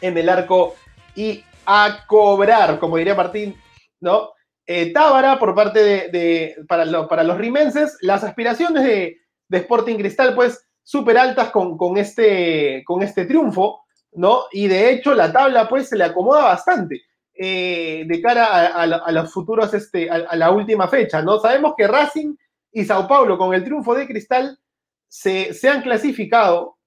en 0.00 0.16
el 0.16 0.28
arco 0.28 0.76
y 1.14 1.44
a 1.66 2.04
cobrar, 2.06 2.78
como 2.78 2.96
diría 2.96 3.14
Martín, 3.14 3.56
¿no? 4.00 4.30
Eh, 4.66 4.92
Tábara 4.92 5.38
por 5.38 5.54
parte 5.54 6.08
de, 6.10 6.56
para, 6.68 7.08
para, 7.08 7.24
los 7.24 7.38
rimenses, 7.38 7.96
las 8.02 8.22
aspiraciones 8.22 8.84
de, 8.84 9.18
de 9.48 9.58
Sporting 9.58 9.96
Cristal, 9.96 10.34
pues 10.34 10.64
súper 10.82 11.18
altas 11.18 11.50
con, 11.50 11.76
con, 11.76 11.98
este, 11.98 12.82
con 12.86 13.02
este 13.02 13.26
triunfo, 13.26 13.84
¿no? 14.12 14.44
Y 14.52 14.68
de 14.68 14.90
hecho 14.90 15.14
la 15.14 15.32
tabla 15.32 15.68
pues 15.68 15.88
se 15.88 15.96
le 15.96 16.04
acomoda 16.04 16.44
bastante. 16.44 17.02
Eh, 17.40 18.04
de 18.08 18.20
cara 18.20 18.66
a, 18.66 19.12
los 19.12 19.32
futuros, 19.32 19.72
este, 19.72 20.10
a, 20.10 20.34
la 20.34 20.50
última 20.50 20.88
fecha, 20.88 21.22
¿no? 21.22 21.38
Sabemos 21.38 21.74
que 21.76 21.86
Racing 21.86 22.34
y 22.72 22.84
Sao 22.84 23.06
Paulo 23.06 23.38
con 23.38 23.54
el 23.54 23.62
triunfo 23.62 23.94
de 23.94 24.08
Cristal 24.08 24.58
se, 25.06 25.52
han 25.68 25.82
clasificado, 25.82 26.78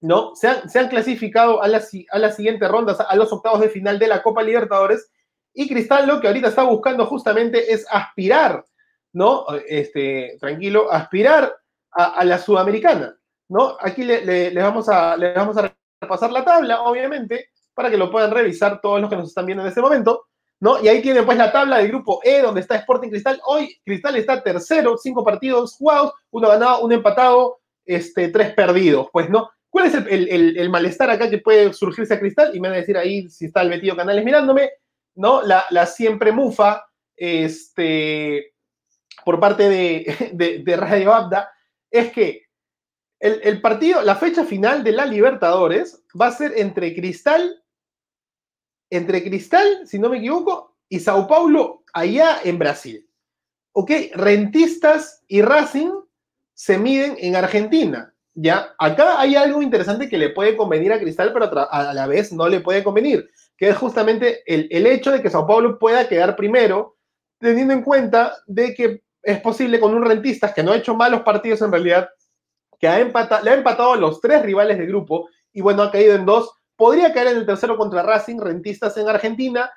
¿no? 0.00 0.36
Se 0.36 0.46
han, 0.48 0.88
clasificado 0.88 1.60
a 1.60 1.66
la, 1.66 1.82
a 2.10 2.18
la 2.20 2.30
siguiente 2.30 2.68
ronda, 2.68 2.92
a 2.92 3.16
los 3.16 3.32
octavos 3.32 3.60
de 3.60 3.68
final 3.68 3.98
de 3.98 4.06
la 4.06 4.22
Copa 4.22 4.44
Libertadores, 4.44 5.10
y 5.52 5.66
Cristal 5.68 6.06
lo 6.06 6.20
que 6.20 6.28
ahorita 6.28 6.48
está 6.48 6.62
buscando 6.62 7.04
justamente 7.06 7.72
es 7.72 7.84
aspirar, 7.90 8.64
¿no? 9.12 9.46
Este, 9.66 10.36
tranquilo, 10.38 10.92
aspirar 10.92 11.56
a, 11.96 12.24
la 12.24 12.38
Sudamericana, 12.38 13.16
¿no? 13.48 13.76
Aquí 13.80 14.04
le, 14.04 14.52
vamos 14.60 14.88
a, 14.88 15.16
le 15.16 15.32
vamos 15.32 15.56
a 15.56 15.72
repasar 16.00 16.30
la 16.30 16.44
tabla, 16.44 16.82
obviamente, 16.82 17.50
para 17.74 17.90
que 17.90 17.96
lo 17.96 18.10
puedan 18.10 18.30
revisar 18.30 18.80
todos 18.80 19.00
los 19.00 19.08
que 19.08 19.16
nos 19.16 19.28
están 19.28 19.46
viendo 19.46 19.62
en 19.62 19.68
este 19.68 19.80
momento. 19.80 20.26
¿no? 20.60 20.82
Y 20.82 20.88
ahí 20.88 21.02
tienen 21.02 21.24
pues 21.26 21.36
la 21.36 21.52
tabla 21.52 21.78
del 21.78 21.88
grupo 21.88 22.20
E, 22.22 22.40
donde 22.40 22.60
está 22.60 22.76
Sporting 22.76 23.10
Cristal. 23.10 23.40
Hoy 23.44 23.78
Cristal 23.84 24.16
está 24.16 24.42
tercero, 24.42 24.96
cinco 24.96 25.24
partidos 25.24 25.74
jugados, 25.76 26.12
uno 26.30 26.48
ganado, 26.48 26.80
uno 26.80 26.94
empatado, 26.94 27.58
este, 27.84 28.28
tres 28.28 28.54
perdidos. 28.54 29.08
Pues, 29.12 29.28
¿no? 29.28 29.50
¿Cuál 29.68 29.86
es 29.86 29.94
el, 29.94 30.70
malestar 30.70 31.10
acá 31.10 31.28
que 31.28 31.38
puede 31.38 31.72
surgirse 31.74 32.14
a 32.14 32.20
Cristal? 32.20 32.54
Y 32.54 32.60
me 32.60 32.68
van 32.68 32.76
a 32.76 32.80
decir 32.80 32.96
ahí 32.96 33.28
si 33.28 33.46
está 33.46 33.60
el 33.60 33.68
metido 33.68 33.96
Canales 33.96 34.24
mirándome, 34.24 34.70
¿no? 35.14 35.42
La, 35.42 35.64
la 35.70 35.84
siempre 35.84 36.32
mufa, 36.32 36.86
este, 37.14 38.54
por 39.24 39.38
parte 39.38 39.68
de, 39.68 40.62
de 40.64 40.76
Radio 40.76 41.12
Abda, 41.12 41.50
es 41.98 42.12
que 42.12 42.46
el, 43.18 43.60
partido, 43.60 44.02
la 44.02 44.16
fecha 44.16 44.44
final 44.44 44.84
de 44.84 44.92
la 44.92 45.06
Libertadores 45.06 46.02
va 46.20 46.26
a 46.26 46.32
ser 46.32 46.52
entre 46.56 46.94
Cristal 46.94 47.62
entre 48.90 49.22
Cristal, 49.22 49.86
si 49.86 49.98
no 49.98 50.08
me 50.08 50.18
equivoco, 50.18 50.76
y 50.88 51.00
Sao 51.00 51.26
Paulo 51.26 51.82
allá 51.92 52.40
en 52.44 52.58
Brasil. 52.58 53.08
¿Ok? 53.72 53.90
Rentistas 54.14 55.22
y 55.28 55.42
Racing 55.42 55.90
se 56.54 56.78
miden 56.78 57.16
en 57.18 57.36
Argentina. 57.36 58.12
¿Ya? 58.34 58.74
Acá 58.78 59.18
hay 59.18 59.34
algo 59.34 59.62
interesante 59.62 60.08
que 60.08 60.18
le 60.18 60.30
puede 60.30 60.56
convenir 60.56 60.92
a 60.92 61.00
Cristal, 61.00 61.32
pero 61.32 61.50
a 61.70 61.94
la 61.94 62.06
vez 62.06 62.32
no 62.32 62.48
le 62.48 62.60
puede 62.60 62.84
convenir, 62.84 63.30
que 63.56 63.70
es 63.70 63.76
justamente 63.76 64.42
el, 64.46 64.68
el 64.70 64.86
hecho 64.86 65.10
de 65.10 65.22
que 65.22 65.30
Sao 65.30 65.46
Paulo 65.46 65.78
pueda 65.78 66.06
quedar 66.06 66.36
primero, 66.36 66.98
teniendo 67.38 67.72
en 67.72 67.82
cuenta 67.82 68.36
de 68.46 68.74
que 68.74 69.02
es 69.26 69.40
posible 69.40 69.80
con 69.80 69.92
un 69.92 70.04
Rentistas 70.04 70.54
que 70.54 70.62
no 70.62 70.72
ha 70.72 70.76
hecho 70.76 70.94
malos 70.94 71.22
partidos 71.22 71.60
en 71.62 71.72
realidad, 71.72 72.08
que 72.78 72.86
ha 72.86 72.98
le 72.98 73.50
ha 73.50 73.54
empatado 73.54 73.92
a 73.92 73.96
los 73.96 74.20
tres 74.20 74.42
rivales 74.42 74.78
del 74.78 74.86
grupo 74.86 75.28
y 75.52 75.60
bueno, 75.60 75.82
ha 75.82 75.90
caído 75.90 76.14
en 76.14 76.24
dos 76.24 76.56
podría 76.76 77.12
caer 77.12 77.28
en 77.28 77.38
el 77.38 77.46
tercero 77.46 77.76
contra 77.76 78.02
Racing, 78.02 78.38
Rentistas 78.38 78.96
en 78.98 79.08
Argentina, 79.08 79.70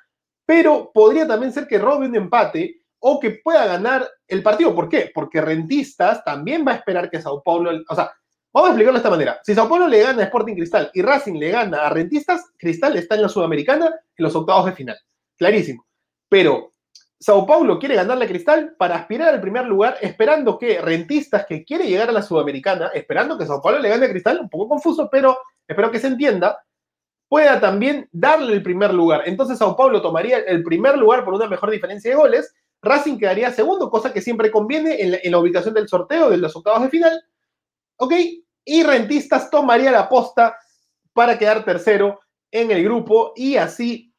pero 0.46 0.90
podría 0.92 1.26
también 1.26 1.52
ser 1.52 1.66
que 1.66 1.78
robe 1.78 2.06
un 2.06 2.14
empate 2.14 2.82
o 3.00 3.18
que 3.18 3.40
pueda 3.42 3.66
ganar 3.66 4.06
el 4.28 4.42
partido. 4.42 4.74
¿Por 4.74 4.88
qué? 4.88 5.10
Porque 5.12 5.40
Rentistas 5.40 6.22
también 6.22 6.64
va 6.66 6.72
a 6.72 6.76
esperar 6.76 7.10
que 7.10 7.20
Sao 7.20 7.42
Paulo, 7.42 7.70
o 7.88 7.94
sea, 7.94 8.12
vamos 8.52 8.68
a 8.68 8.72
explicarlo 8.72 8.98
de 8.98 8.98
esta 8.98 9.10
manera. 9.10 9.40
Si 9.42 9.54
Sao 9.54 9.68
Paulo 9.68 9.88
le 9.88 10.02
gana 10.02 10.22
a 10.22 10.26
Sporting 10.26 10.54
Cristal 10.54 10.90
y 10.92 11.02
Racing 11.02 11.34
le 11.34 11.50
gana 11.50 11.86
a 11.86 11.90
Rentistas, 11.90 12.44
Cristal 12.58 12.96
está 12.96 13.14
en 13.14 13.22
la 13.22 13.28
Sudamericana 13.28 13.86
en 13.86 14.22
los 14.22 14.36
octavos 14.36 14.66
de 14.66 14.72
final. 14.72 14.98
Clarísimo. 15.36 15.86
Pero 16.28 16.69
Sao 17.20 17.46
Paulo 17.46 17.78
quiere 17.78 17.96
ganarle 17.96 18.24
a 18.24 18.28
Cristal 18.28 18.74
para 18.78 18.96
aspirar 18.96 19.28
al 19.28 19.42
primer 19.42 19.66
lugar, 19.66 19.98
esperando 20.00 20.58
que 20.58 20.80
Rentistas, 20.80 21.44
que 21.44 21.64
quiere 21.64 21.86
llegar 21.86 22.08
a 22.08 22.12
la 22.12 22.22
Sudamericana, 22.22 22.90
esperando 22.94 23.36
que 23.36 23.44
Sao 23.44 23.60
Paulo 23.60 23.78
le 23.78 23.90
gane 23.90 24.06
a 24.06 24.10
Cristal, 24.10 24.40
un 24.40 24.48
poco 24.48 24.70
confuso, 24.70 25.08
pero 25.10 25.36
espero 25.68 25.90
que 25.90 25.98
se 25.98 26.06
entienda, 26.06 26.64
pueda 27.28 27.60
también 27.60 28.08
darle 28.10 28.54
el 28.54 28.62
primer 28.62 28.94
lugar. 28.94 29.24
Entonces 29.26 29.58
Sao 29.58 29.76
Paulo 29.76 30.00
tomaría 30.00 30.38
el 30.38 30.64
primer 30.64 30.96
lugar 30.96 31.22
por 31.22 31.34
una 31.34 31.46
mejor 31.46 31.70
diferencia 31.70 32.10
de 32.10 32.16
goles, 32.16 32.54
Racing 32.82 33.18
quedaría 33.18 33.52
segundo, 33.52 33.90
cosa 33.90 34.12
que 34.12 34.22
siempre 34.22 34.50
conviene 34.50 35.02
en 35.02 35.30
la, 35.30 35.38
ubicación 35.38 35.74
del 35.74 35.88
sorteo 35.88 36.30
de 36.30 36.38
los 36.38 36.56
octavos 36.56 36.82
de 36.82 36.88
final, 36.88 37.22
¿ok? 37.98 38.14
Y 38.64 38.82
Rentistas 38.82 39.50
tomaría 39.50 39.90
la 39.90 40.08
posta 40.08 40.56
para 41.12 41.38
quedar 41.38 41.64
tercero 41.64 42.20
en 42.50 42.70
el 42.70 42.82
grupo 42.82 43.34
y 43.36 43.56
así 43.56 44.09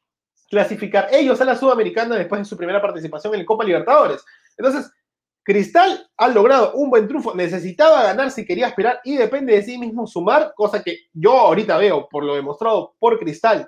clasificar 0.52 1.08
ellos 1.10 1.40
a 1.40 1.46
la 1.46 1.56
Sudamericana 1.56 2.14
después 2.14 2.42
de 2.42 2.44
su 2.44 2.58
primera 2.58 2.82
participación 2.82 3.32
en 3.32 3.40
el 3.40 3.46
Copa 3.46 3.64
Libertadores. 3.64 4.22
Entonces, 4.58 4.92
Cristal 5.42 6.06
ha 6.18 6.28
logrado 6.28 6.74
un 6.74 6.90
buen 6.90 7.08
triunfo, 7.08 7.34
necesitaba 7.34 8.02
ganar 8.02 8.30
si 8.30 8.44
quería 8.44 8.66
esperar 8.66 9.00
y 9.02 9.16
depende 9.16 9.54
de 9.54 9.62
sí 9.62 9.78
mismo 9.78 10.06
sumar, 10.06 10.52
cosa 10.54 10.82
que 10.82 11.06
yo 11.14 11.32
ahorita 11.38 11.78
veo 11.78 12.06
por 12.06 12.22
lo 12.22 12.34
demostrado 12.34 12.94
por 12.98 13.18
Cristal 13.18 13.66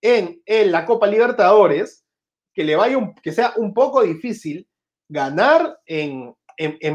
en, 0.00 0.40
la 0.70 0.86
Copa 0.86 1.08
Libertadores, 1.08 2.06
que 2.54 2.62
le 2.62 2.76
vaya 2.76 2.96
un, 2.96 3.12
que 3.16 3.32
sea 3.32 3.54
un 3.56 3.74
poco 3.74 4.02
difícil 4.02 4.68
ganar 5.08 5.80
en, 5.84 6.36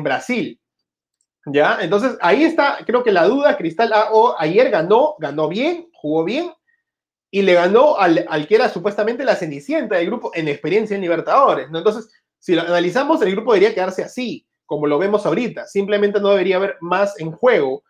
Brasil. 0.02 0.62
¿Ya? 1.48 1.80
Entonces 1.82 2.18
ahí 2.22 2.46
está, 2.46 2.78
creo 2.86 3.04
que 3.04 3.12
la 3.12 3.26
duda, 3.26 3.58
Cristal 3.58 3.92
ayer 4.38 4.70
ganó, 4.70 5.16
ganó 5.20 5.50
bien, 5.50 5.90
jugó 5.94 6.24
bien 6.24 6.54
y 7.36 7.42
le 7.42 7.54
ganó 7.54 7.98
al, 7.98 8.48
que 8.48 8.56
era 8.56 8.70
supuestamente 8.70 9.26
la 9.26 9.36
cenicienta 9.36 9.98
del 9.98 10.06
grupo 10.06 10.32
en 10.34 10.48
experiencia 10.48 10.96
en 10.96 11.02
Libertadores, 11.02 11.70
¿no? 11.70 11.80
Entonces, 11.80 12.10
si 12.40 12.56
lo 12.56 12.62
analizamos, 12.62 13.22
el 13.22 13.32
grupo 13.32 13.52
debería 13.52 13.76
quedarse 13.76 14.06
así, 14.06 14.48
como 14.66 14.88
lo 14.88 14.98
vemos 14.98 15.26
ahorita. 15.26 15.68
Simplemente 15.68 16.22
no 16.22 16.30
debería 16.30 16.56
haber 16.56 16.78
más 16.80 17.20
en 17.20 17.34
juego. 17.34 17.84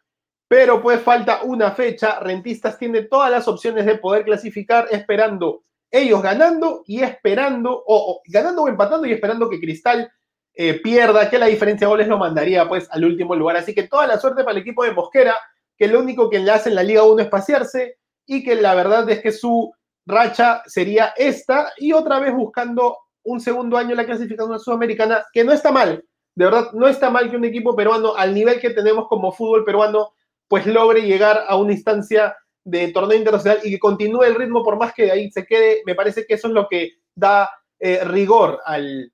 Pero 0.47 0.81
pues 0.81 0.99
falta 0.99 1.43
una 1.43 1.69
fecha. 1.69 2.19
Rentistas 2.21 2.79
tiene 2.79 3.03
todas 3.03 3.29
las 3.29 3.47
opciones 3.47 3.85
de 3.85 3.99
poder 3.99 4.25
clasificar 4.25 4.87
esperando 4.89 5.61
ellos 5.91 6.23
ganando 6.23 6.81
y 6.87 7.03
esperando, 7.03 7.83
o, 7.85 8.23
ganando 8.25 8.63
o 8.63 8.67
empatando 8.67 9.05
y 9.05 9.13
esperando 9.13 9.47
que 9.47 9.59
Cristal 9.59 10.11
eh, 10.55 10.79
pierda, 10.81 11.29
que 11.29 11.37
la 11.37 11.45
diferencia 11.45 11.85
de 11.85 11.91
goles 11.91 12.07
lo 12.07 12.17
mandaría 12.17 12.67
pues 12.67 12.87
al 12.89 13.05
último 13.05 13.35
lugar. 13.35 13.57
Así 13.57 13.75
que 13.75 13.83
toda 13.83 14.07
la 14.07 14.17
suerte 14.17 14.43
para 14.43 14.53
el 14.53 14.63
equipo 14.63 14.83
de 14.83 14.91
Mosquera, 14.91 15.35
que 15.77 15.87
lo 15.87 15.99
único 15.99 16.31
que 16.31 16.39
le 16.39 16.49
hace 16.49 16.69
en 16.69 16.75
la 16.75 16.81
Liga 16.81 17.03
1 17.03 17.21
es 17.21 17.29
pasearse 17.29 17.99
y 18.25 18.43
que 18.43 18.55
la 18.55 18.75
verdad 18.75 19.09
es 19.09 19.21
que 19.21 19.31
su 19.31 19.73
racha 20.05 20.61
sería 20.65 21.13
esta 21.17 21.73
y 21.77 21.93
otra 21.93 22.19
vez 22.19 22.33
buscando 22.33 22.97
un 23.23 23.39
segundo 23.39 23.77
año 23.77 23.95
la 23.95 24.05
clasificación 24.05 24.59
sudamericana, 24.59 25.25
que 25.33 25.43
no 25.43 25.51
está 25.51 25.71
mal, 25.71 26.03
de 26.35 26.45
verdad, 26.45 26.71
no 26.73 26.87
está 26.87 27.09
mal 27.09 27.29
que 27.29 27.37
un 27.37 27.45
equipo 27.45 27.75
peruano, 27.75 28.15
al 28.15 28.33
nivel 28.33 28.59
que 28.59 28.69
tenemos 28.69 29.07
como 29.07 29.31
fútbol 29.31 29.63
peruano, 29.63 30.13
pues 30.47 30.65
logre 30.67 31.01
llegar 31.01 31.45
a 31.47 31.55
una 31.55 31.71
instancia 31.71 32.35
de 32.63 32.89
torneo 32.89 33.17
internacional 33.17 33.59
y 33.63 33.71
que 33.71 33.79
continúe 33.79 34.23
el 34.23 34.35
ritmo 34.35 34.63
por 34.63 34.77
más 34.77 34.93
que 34.93 35.11
ahí 35.11 35.31
se 35.31 35.45
quede, 35.45 35.81
me 35.85 35.95
parece 35.95 36.25
que 36.25 36.35
eso 36.35 36.47
es 36.47 36.53
lo 36.53 36.67
que 36.67 36.93
da 37.15 37.49
eh, 37.79 38.03
rigor 38.03 38.59
al, 38.65 39.11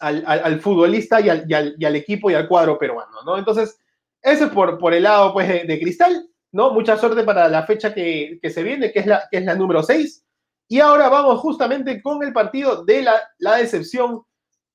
al, 0.00 0.60
futbolista 0.60 1.20
y 1.20 1.28
al, 1.28 1.44
y 1.48 1.84
al, 1.84 1.96
equipo 1.96 2.30
y 2.30 2.34
al 2.34 2.48
cuadro 2.48 2.78
peruano, 2.78 3.22
¿no? 3.24 3.38
Entonces, 3.38 3.78
eso 4.20 4.46
es 4.46 4.50
por, 4.50 4.78
por 4.78 4.94
el 4.94 5.04
lado 5.04 5.32
pues, 5.32 5.48
de, 5.48 5.80
Cristal, 5.80 6.28
¿no? 6.52 6.72
Mucha 6.72 6.96
suerte 6.96 7.24
para 7.24 7.48
la 7.48 7.64
fecha 7.64 7.92
que, 7.92 8.38
que 8.40 8.50
se 8.50 8.62
viene, 8.62 8.92
que 8.92 9.00
es 9.00 9.06
la, 9.06 9.26
que 9.30 9.38
es 9.38 9.44
la 9.44 9.54
número 9.54 9.82
6. 9.82 10.24
Y 10.68 10.80
ahora 10.80 11.08
vamos 11.08 11.40
justamente 11.40 12.00
con 12.00 12.22
el 12.22 12.32
partido 12.32 12.84
de 12.84 13.02
la, 13.02 13.56
decepción, 13.56 14.22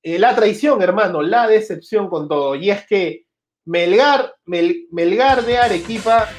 eh, 0.03 0.19
la 0.19 0.35
traición, 0.35 0.81
hermano, 0.81 1.21
la 1.21 1.47
decepción 1.47 2.09
con 2.09 2.27
todo. 2.27 2.55
Y 2.55 2.69
es 2.69 2.85
que 2.85 3.25
Melgar, 3.65 4.33
Melgar 4.45 5.43
de 5.43 5.57
Arequipa 5.57 6.29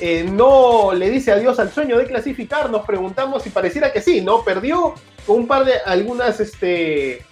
eh, 0.00 0.22
no 0.22 0.92
le 0.92 1.10
dice 1.10 1.32
adiós 1.32 1.58
al 1.58 1.70
sueño 1.70 1.98
de 1.98 2.06
clasificar. 2.06 2.70
Nos 2.70 2.84
preguntamos 2.84 3.42
si 3.42 3.50
pareciera 3.50 3.92
que 3.92 4.02
sí, 4.02 4.20
¿no? 4.20 4.44
Perdió 4.44 4.94
un 5.26 5.46
par 5.46 5.64
de 5.64 5.78
algunas, 5.84 6.38
este, 6.40 7.24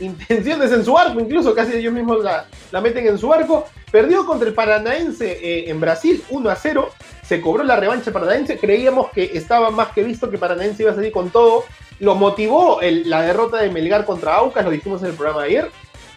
intenciones 0.00 0.72
en 0.72 0.84
su 0.84 0.96
arco, 0.96 1.20
incluso 1.20 1.54
casi 1.54 1.76
ellos 1.76 1.92
mismos 1.92 2.22
la, 2.22 2.46
meten 2.80 3.06
en 3.06 3.18
su 3.18 3.32
arco. 3.32 3.66
Perdió 3.90 4.26
contra 4.26 4.48
el 4.48 4.54
Paranaense 4.54 5.32
eh, 5.32 5.70
en 5.70 5.80
Brasil 5.80 6.22
1 6.30 6.50
a 6.50 6.56
0. 6.56 6.90
Se 7.22 7.40
cobró 7.40 7.62
la 7.62 7.76
revancha 7.76 8.12
Paranaense. 8.12 8.58
Creíamos 8.58 9.10
que 9.10 9.30
estaba 9.34 9.70
más 9.70 9.88
que 9.88 10.02
visto 10.02 10.30
que 10.30 10.38
Paranaense 10.38 10.82
iba 10.82 10.92
a 10.92 10.94
salir 10.94 11.12
con 11.12 11.30
todo. 11.30 11.64
Lo 12.00 12.16
motivó 12.16 12.80
la 12.82 13.22
derrota 13.22 13.58
de 13.58 13.70
Melgar 13.70 14.04
contra 14.04 14.34
Aucas, 14.34 14.64
lo 14.64 14.70
dijimos 14.70 15.02
en 15.02 15.10
el 15.10 15.14
programa 15.14 15.42
de 15.42 15.48
ayer. 15.48 15.70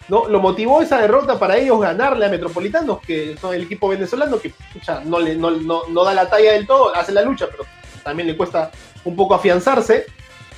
¿no? 0.08 0.26
Lo 0.28 0.40
motivó 0.40 0.82
esa 0.82 1.00
derrota 1.00 1.38
para 1.38 1.56
ellos 1.56 1.80
ganarle 1.80 2.26
a 2.26 2.30
Metropolitanos, 2.30 3.00
que 3.00 3.36
son 3.36 3.54
el 3.54 3.62
equipo 3.62 3.88
venezolano, 3.88 4.38
que 4.38 4.52
no, 5.04 5.20
le, 5.20 5.36
no, 5.36 5.50
no, 5.50 6.04
da 6.04 6.14
la 6.14 6.28
talla 6.28 6.52
del 6.52 6.66
todo, 6.66 6.94
hace 6.94 7.12
la 7.12 7.22
lucha, 7.22 7.46
pero 7.50 7.64
también 8.02 8.26
le 8.26 8.36
cuesta 8.36 8.70
un 9.04 9.14
poco 9.14 9.34
afianzarse. 9.34 10.06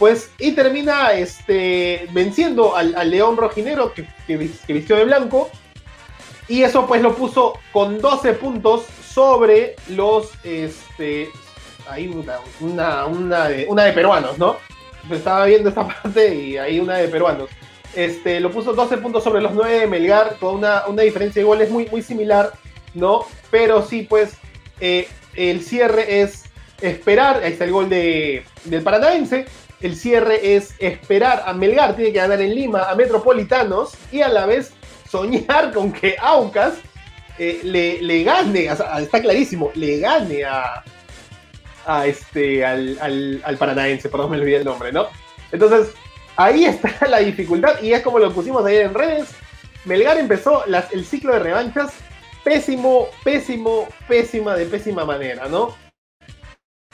Pues, 0.01 0.31
y 0.39 0.53
termina 0.53 1.13
este, 1.13 2.09
venciendo 2.13 2.75
al, 2.75 3.11
León 3.11 3.37
Rojinero, 3.37 3.93
que, 3.93 4.09
vistió 4.67 4.97
de 4.97 5.05
blanco, 5.05 5.51
y 6.49 6.63
eso 6.63 6.87
pues 6.87 7.03
lo 7.03 7.15
puso 7.15 7.59
con 7.71 8.01
12 8.01 8.33
puntos 8.33 8.87
sobre 9.07 9.77
los, 9.89 10.31
este, 10.43 11.29
hay 11.87 12.09
una, 12.09 13.05
una, 13.09 13.49
de, 13.51 13.67
una 13.69 13.85
de 13.85 13.93
peruanos, 13.93 14.39
¿no? 14.39 14.57
Estaba 15.11 15.45
viendo 15.45 15.69
esta 15.69 15.87
parte 16.03 16.35
y 16.35 16.57
hay 16.57 16.81
una 16.81 16.97
de 16.97 17.09
peruanos. 17.09 17.51
Este, 17.95 18.41
lo 18.41 18.51
puso 18.51 18.73
12 18.73 18.97
puntos 18.97 19.23
sobre 19.23 19.43
los 19.43 19.53
9 19.53 19.81
de 19.81 19.87
Melgar, 19.87 20.39
con 20.41 20.55
una, 20.55 20.83
diferencia 21.03 21.43
de 21.43 21.47
goles 21.47 21.71
muy, 21.71 21.87
muy 21.89 22.01
similar, 22.01 22.55
¿no? 22.95 23.27
Pero 23.51 23.83
sí, 23.83 24.07
pues, 24.09 24.39
eh, 24.81 25.07
el 25.35 25.63
cierre 25.63 26.23
es 26.23 26.45
esperar, 26.81 27.43
ahí 27.45 27.53
está 27.53 27.65
el 27.65 27.73
gol 27.73 27.91
de, 27.91 28.45
del 28.65 28.83
Paranaense, 28.83 29.45
el 29.81 29.97
cierre 29.97 30.57
es 30.57 30.75
esperar 30.79 31.43
a 31.47 31.53
Melgar, 31.53 31.97
tiene 31.97 32.13
que 32.13 32.19
ganar 32.19 32.41
en 32.41 32.55
Lima, 32.55 32.91
a 32.91 32.95
Metropolitanos, 32.95 33.93
y 34.13 34.21
a 34.21 34.29
la 34.29 34.47
vez 34.47 34.73
soñar 35.09 35.73
con 35.73 35.93
que 35.93 36.17
Aucas 36.21 36.75
eh, 37.39 37.61
le, 37.63 38.23
gane, 38.23 38.67
está 38.67 39.21
clarísimo, 39.21 39.71
le 39.75 39.99
gane 39.99 40.45
a, 40.45 40.85
este, 42.07 42.65
al, 42.65 43.41
al, 43.45 43.57
Paranaense, 43.57 44.09
perdón, 44.09 44.33
me 44.33 44.39
olvidé 44.39 44.59
el 44.59 44.65
nombre, 44.65 44.93
¿no? 44.93 45.09
Entonces, 45.51 45.95
Ahí 46.41 46.65
está 46.65 46.95
la 47.09 47.19
dificultad 47.19 47.83
y 47.83 47.93
es 47.93 48.03
como 48.03 48.19
lo 48.19 48.33
pusimos 48.33 48.65
ayer 48.65 48.87
en 48.87 48.95
redes. 48.95 49.29
Melgar 49.85 50.17
empezó 50.17 50.65
el 50.65 51.05
ciclo 51.05 51.35
de 51.35 51.39
revanchas 51.39 51.93
pésimo, 52.43 53.09
pésimo, 53.23 53.87
pésima, 54.09 54.57
de 54.57 54.65
pésima 54.65 55.05
manera, 55.05 55.49
¿no? 55.49 55.77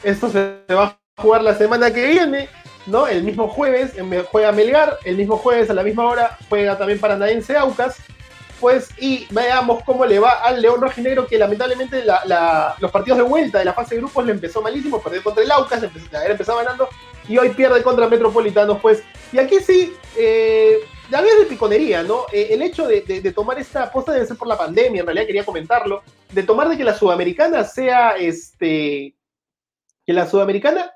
Esto 0.03 0.31
se 0.31 0.63
va 0.75 0.99
a 1.17 1.23
jugar 1.23 1.45
la 1.45 1.55
semana 1.55 1.93
que 1.93 2.09
viene, 2.09 2.49
¿no? 2.87 3.07
El 3.07 3.23
mismo 3.23 3.49
jueves 3.49 3.93
juega 4.31 4.53
Melgar, 4.53 4.99
el 5.05 5.17
mismo 5.17 5.37
jueves 5.37 5.71
a 5.71 5.75
la 5.75 5.83
misma 5.83 6.07
hora 6.07 6.39
juega 6.49 6.79
también 6.79 7.01
Paranaense 7.01 7.57
Aucas. 7.57 7.97
Pues, 8.61 8.89
y 8.99 9.27
veamos 9.31 9.85
cómo 9.85 10.07
le 10.07 10.19
va 10.19 10.31
al 10.43 10.63
León 10.63 10.81
Rojinegro, 10.81 11.27
que 11.27 11.37
lamentablemente 11.37 12.03
los 12.79 12.91
partidos 12.91 13.19
de 13.19 13.25
vuelta 13.25 13.59
de 13.59 13.67
la 13.67 13.75
fase 13.75 13.95
de 13.95 14.01
grupos 14.01 14.25
le 14.25 14.33
empezó 14.33 14.63
malísimo, 14.63 14.99
perdió 15.03 15.23
contra 15.23 15.45
el 15.45 15.51
Aucas, 15.51 15.83
empezó, 15.83 16.07
empezado 16.27 16.59
ganando, 16.59 16.89
y 17.29 17.37
hoy 17.37 17.51
pierde 17.51 17.83
contra 17.83 18.09
Metropolitanos, 18.09 18.81
pues. 18.81 19.03
Y 19.31 19.39
aquí 19.39 19.57
sí, 19.61 19.93
eh, 20.17 20.79
ya 21.11 21.23
de 21.23 21.47
piconería, 21.49 22.03
¿no? 22.03 22.27
Eh, 22.33 22.49
el 22.51 22.63
hecho 22.63 22.87
de, 22.87 23.01
tomar 23.35 23.59
esta 23.59 23.85
aposta 23.85 24.13
debe 24.13 24.27
ser 24.27 24.37
por 24.37 24.49
la 24.49 24.59
pandemia, 24.59 25.01
en 25.01 25.07
realidad 25.07 25.27
quería 25.27 25.45
comentarlo, 25.45 26.03
de 26.33 26.43
tomar 26.43 26.69
de 26.69 26.77
que 26.77 26.85
la 26.85 26.95
sudamericana 26.95 27.65
sea, 27.65 28.17
este, 28.17 29.15
que 30.07 30.13
la 30.13 30.27
sudamericana 30.27 30.93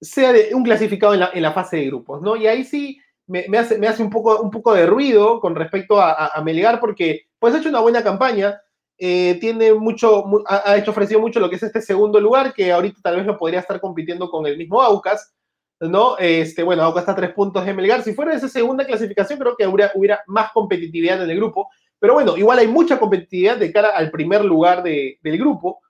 sea 0.00 0.32
de 0.32 0.54
un 0.54 0.62
clasificado 0.62 1.14
en 1.14 1.20
la, 1.20 1.30
en 1.32 1.42
la 1.42 1.52
fase 1.52 1.76
de 1.78 1.86
grupos, 1.86 2.22
¿no? 2.22 2.36
Y 2.36 2.46
ahí 2.46 2.64
sí 2.64 3.00
me, 3.26 3.58
hace, 3.58 3.78
me 3.78 3.88
hace 3.88 4.02
un, 4.02 4.10
poco, 4.10 4.40
un 4.40 4.50
poco 4.50 4.72
de 4.74 4.86
ruido 4.86 5.40
con 5.40 5.54
respecto 5.54 6.00
a, 6.00 6.40
Melgar, 6.44 6.80
porque 6.80 7.26
pues 7.38 7.54
ha 7.54 7.58
hecho 7.58 7.68
una 7.68 7.80
buena 7.80 8.02
campaña, 8.02 8.60
eh, 8.98 9.36
tiene 9.40 9.74
mucho, 9.74 10.24
ha, 10.46 10.70
ha, 10.70 10.76
hecho 10.76 10.92
ofrecido 10.92 11.20
mucho 11.20 11.40
lo 11.40 11.50
que 11.50 11.56
es 11.56 11.62
este 11.62 11.82
segundo 11.82 12.20
lugar, 12.20 12.54
que 12.54 12.72
ahorita 12.72 13.00
tal 13.02 13.16
vez 13.16 13.26
lo 13.26 13.36
podría 13.36 13.60
estar 13.60 13.80
compitiendo 13.80 14.30
con 14.30 14.46
el 14.46 14.56
mismo 14.56 14.80
Aucas, 14.80 15.34
¿no? 15.80 16.16
Este, 16.18 16.62
bueno, 16.62 16.82
Aucas 16.82 17.02
está 17.02 17.12
a 17.12 17.16
tres 17.16 17.32
puntos 17.32 17.64
de 17.64 17.74
Melgar. 17.74 18.02
Si 18.02 18.14
fuera 18.14 18.34
esa 18.34 18.48
segunda 18.48 18.86
clasificación, 18.86 19.38
creo 19.38 19.56
que 19.56 19.66
hubiera, 19.66 19.92
hubiera, 19.94 20.22
más 20.26 20.52
competitividad 20.52 21.22
en 21.22 21.30
el 21.30 21.36
grupo. 21.36 21.68
Pero 21.98 22.14
bueno, 22.14 22.36
igual 22.36 22.58
hay 22.58 22.68
mucha 22.68 22.98
competitividad 22.98 23.56
de 23.56 23.72
cara 23.72 23.88
al 23.90 24.10
primer 24.10 24.44
lugar 24.44 24.82
de, 24.82 25.18
del 25.22 25.38
grupo. 25.38 25.80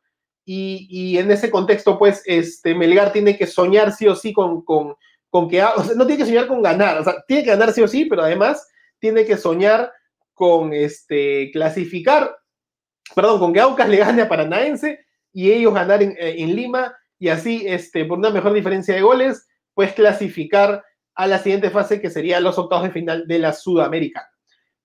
Y, 0.48 1.18
en 1.18 1.30
ese 1.32 1.50
contexto, 1.50 1.98
pues, 1.98 2.22
este, 2.24 2.74
Melgar 2.74 3.12
tiene 3.12 3.36
que 3.36 3.48
soñar 3.48 3.92
sí 3.92 4.06
o 4.06 4.14
sí 4.14 4.32
con, 4.32 4.62
que, 5.50 5.62
o 5.62 5.82
sea, 5.82 5.94
no 5.96 6.06
tiene 6.06 6.18
que 6.18 6.26
soñar 6.26 6.46
con 6.46 6.62
ganar, 6.62 6.98
o 6.98 7.04
sea, 7.04 7.16
tiene 7.26 7.42
que 7.42 7.50
ganar 7.50 7.72
sí 7.72 7.82
o 7.82 7.88
sí, 7.88 8.04
pero 8.04 8.22
además 8.22 8.66
tiene 9.00 9.24
que 9.24 9.36
soñar 9.36 9.92
con 10.34 10.72
este, 10.72 11.50
clasificar, 11.50 12.36
perdón, 13.14 13.40
con 13.40 13.52
que 13.52 13.60
Aucas 13.60 13.88
le 13.88 13.96
gane 13.96 14.22
a 14.22 14.28
Paranaense 14.28 15.04
y 15.32 15.50
ellos 15.50 15.74
ganar 15.74 16.02
en, 16.02 16.14
en 16.16 16.54
Lima 16.54 16.96
y 17.18 17.28
así, 17.28 17.64
este, 17.66 18.04
por 18.04 18.18
una 18.18 18.30
mejor 18.30 18.52
diferencia 18.52 18.94
de 18.94 19.02
goles, 19.02 19.48
pues 19.74 19.92
clasificar 19.94 20.84
a 21.14 21.26
la 21.26 21.38
siguiente 21.38 21.70
fase 21.70 22.00
que 22.00 22.10
sería 22.10 22.40
los 22.40 22.56
octavos 22.56 22.84
de 22.84 22.92
final 22.92 23.26
de 23.26 23.38
la 23.38 23.52
Sudamericana, 23.52 24.30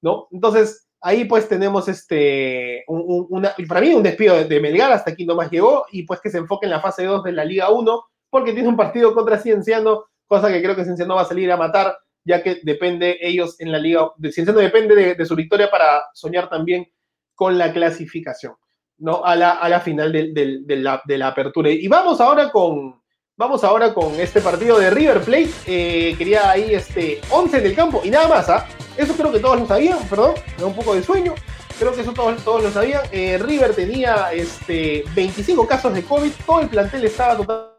¿no? 0.02 0.28
Entonces, 0.32 0.88
ahí 1.01 1.25
pues 1.25 1.49
tenemos 1.49 1.87
este, 1.87 2.83
una, 2.87 3.53
para 3.67 3.81
mí 3.81 3.93
un 3.93 4.03
despido 4.03 4.43
de, 4.43 4.59
Melgar, 4.59 4.91
hasta 4.91 5.11
aquí 5.11 5.25
nomás 5.25 5.49
llegó, 5.49 5.85
y 5.91 6.03
pues 6.03 6.21
que 6.21 6.29
se 6.29 6.37
enfoque 6.37 6.67
en 6.67 6.71
la 6.71 6.79
fase 6.79 7.03
2 7.05 7.23
de 7.23 7.31
la 7.31 7.43
Liga 7.43 7.69
1, 7.69 8.03
porque 8.29 8.53
tiene 8.53 8.69
un 8.69 8.77
partido 8.77 9.13
contra 9.13 9.39
Cienciano, 9.39 10.05
cosa 10.27 10.49
que 10.49 10.61
creo 10.61 10.75
que 10.75 10.85
Cienciano 10.85 11.15
va 11.15 11.21
a 11.21 11.25
salir 11.25 11.51
a 11.51 11.57
matar, 11.57 11.97
ya 12.23 12.43
que 12.43 12.61
depende 12.63 13.17
ellos 13.19 13.59
en 13.59 13.71
la 13.71 13.79
Liga, 13.79 14.11
de 14.17 14.31
Cienciano 14.31 14.59
depende 14.59 15.15
de, 15.15 15.25
su 15.25 15.35
victoria 15.35 15.69
para 15.69 16.03
soñar 16.13 16.49
también 16.49 16.87
con 17.33 17.57
la 17.57 17.73
clasificación, 17.73 18.53
¿no? 18.99 19.25
A 19.25 19.35
la, 19.35 19.53
a 19.53 19.67
la 19.69 19.79
final 19.79 20.11
de, 20.11 20.31
de 20.31 21.17
la 21.17 21.27
apertura. 21.27 21.71
Y 21.71 21.87
vamos 21.87 22.21
ahora 22.21 22.51
con, 22.51 23.00
Vamos 23.41 23.63
ahora 23.63 23.91
con 23.91 24.19
este 24.19 24.39
partido 24.39 24.77
de 24.77 24.91
River 24.91 25.21
Plate. 25.21 25.49
Eh, 25.65 26.13
quería 26.15 26.51
ahí 26.51 26.75
este 26.75 27.19
11 27.32 27.58
en 27.58 27.65
el 27.65 27.75
campo 27.75 28.01
y 28.04 28.12
nada 28.12 28.27
más. 28.27 28.47
¿ah? 28.49 28.67
Eso 28.95 29.15
creo 29.15 29.32
que 29.32 29.39
todos 29.39 29.60
lo 29.60 29.65
sabían, 29.65 29.97
perdón, 30.08 30.36
me 30.58 30.62
da 30.62 30.67
un 30.67 30.75
poco 30.75 30.93
de 30.93 31.01
sueño. 31.01 31.34
Creo 31.80 31.91
que 31.91 32.01
eso 32.01 32.13
todos, 32.13 32.43
todos 32.43 32.62
lo 32.62 32.69
sabían. 32.69 33.01
Eh, 33.12 33.39
River 33.39 33.73
tenía 33.73 34.32
este, 34.32 35.04
25 35.15 35.65
casos 35.65 35.91
de 35.91 36.04
COVID, 36.04 36.32
todo 36.45 36.60
el 36.60 36.69
plantel 36.69 37.04
estaba 37.04 37.36
totalmente 37.36 37.71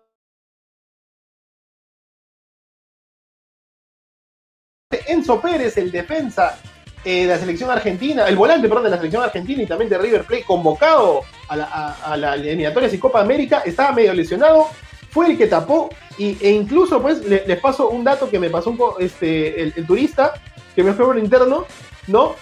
Enzo 5.06 5.40
Pérez, 5.40 5.76
el 5.76 5.92
defensa 5.92 6.58
eh, 7.04 7.22
de 7.22 7.26
la 7.28 7.38
selección 7.38 7.70
argentina, 7.70 8.26
el 8.26 8.34
volante, 8.34 8.66
perdón, 8.66 8.82
de 8.82 8.90
la 8.90 8.96
selección 8.96 9.22
argentina 9.22 9.62
y 9.62 9.66
también 9.66 9.88
de 9.88 9.98
River 9.98 10.24
Plate, 10.24 10.42
convocado 10.42 11.22
a 11.46 11.54
la, 11.54 11.64
a, 11.66 12.12
a 12.14 12.16
la 12.16 12.34
eliminatorias 12.34 12.92
y 12.94 12.98
Copa 12.98 13.20
América, 13.20 13.62
estaba 13.64 13.92
medio 13.92 14.12
lesionado, 14.12 14.66
fue 15.12 15.30
el 15.30 15.38
que 15.38 15.46
tapó 15.46 15.90
y, 16.16 16.38
e 16.40 16.50
incluso 16.50 17.00
pues 17.00 17.24
les 17.24 17.60
paso 17.60 17.90
un 17.90 18.02
dato 18.02 18.30
que 18.30 18.38
me 18.38 18.48
pasó 18.48 18.74
este, 18.98 19.62
el, 19.62 19.86
turista, 19.86 20.32
que 20.74 20.82
me 20.82 20.94
fue 20.94 21.04
por 21.04 21.18
interno, 21.18 21.66
¿no? 22.06 22.34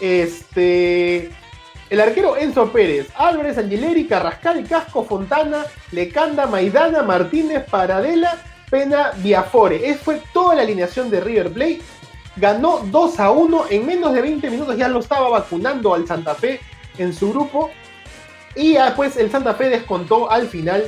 Este, 0.00 1.30
el 1.90 2.00
arquero 2.00 2.36
Enzo 2.36 2.70
Pérez, 2.72 3.08
Álvarez, 3.16 3.58
Angileri, 3.58 4.06
Carrascal, 4.06 4.66
Casco, 4.68 5.04
Fontana, 5.04 5.66
Lecanda, 5.90 6.46
Maidana, 6.46 7.02
Martínez, 7.02 7.64
Paradela, 7.68 8.38
Pena, 8.70 9.10
Viafore. 9.16 9.90
Esa 9.90 10.02
fue 10.02 10.22
toda 10.32 10.54
la 10.54 10.62
alineación 10.62 11.10
de 11.10 11.20
River 11.20 11.52
Plate. 11.52 11.80
Ganó 12.36 12.78
2 12.86 13.20
a 13.20 13.30
1. 13.30 13.64
En 13.70 13.86
menos 13.86 14.12
de 14.14 14.22
20 14.22 14.50
minutos 14.50 14.76
ya 14.76 14.88
lo 14.88 15.00
estaba 15.00 15.28
vacunando 15.28 15.92
al 15.92 16.06
Santa 16.06 16.34
Fe 16.34 16.60
en 16.96 17.12
su 17.12 17.30
grupo. 17.30 17.70
Y 18.54 18.74
después 18.74 19.16
el 19.16 19.30
Santa 19.30 19.54
Fe 19.54 19.68
descontó 19.68 20.30
al 20.30 20.48
final 20.48 20.84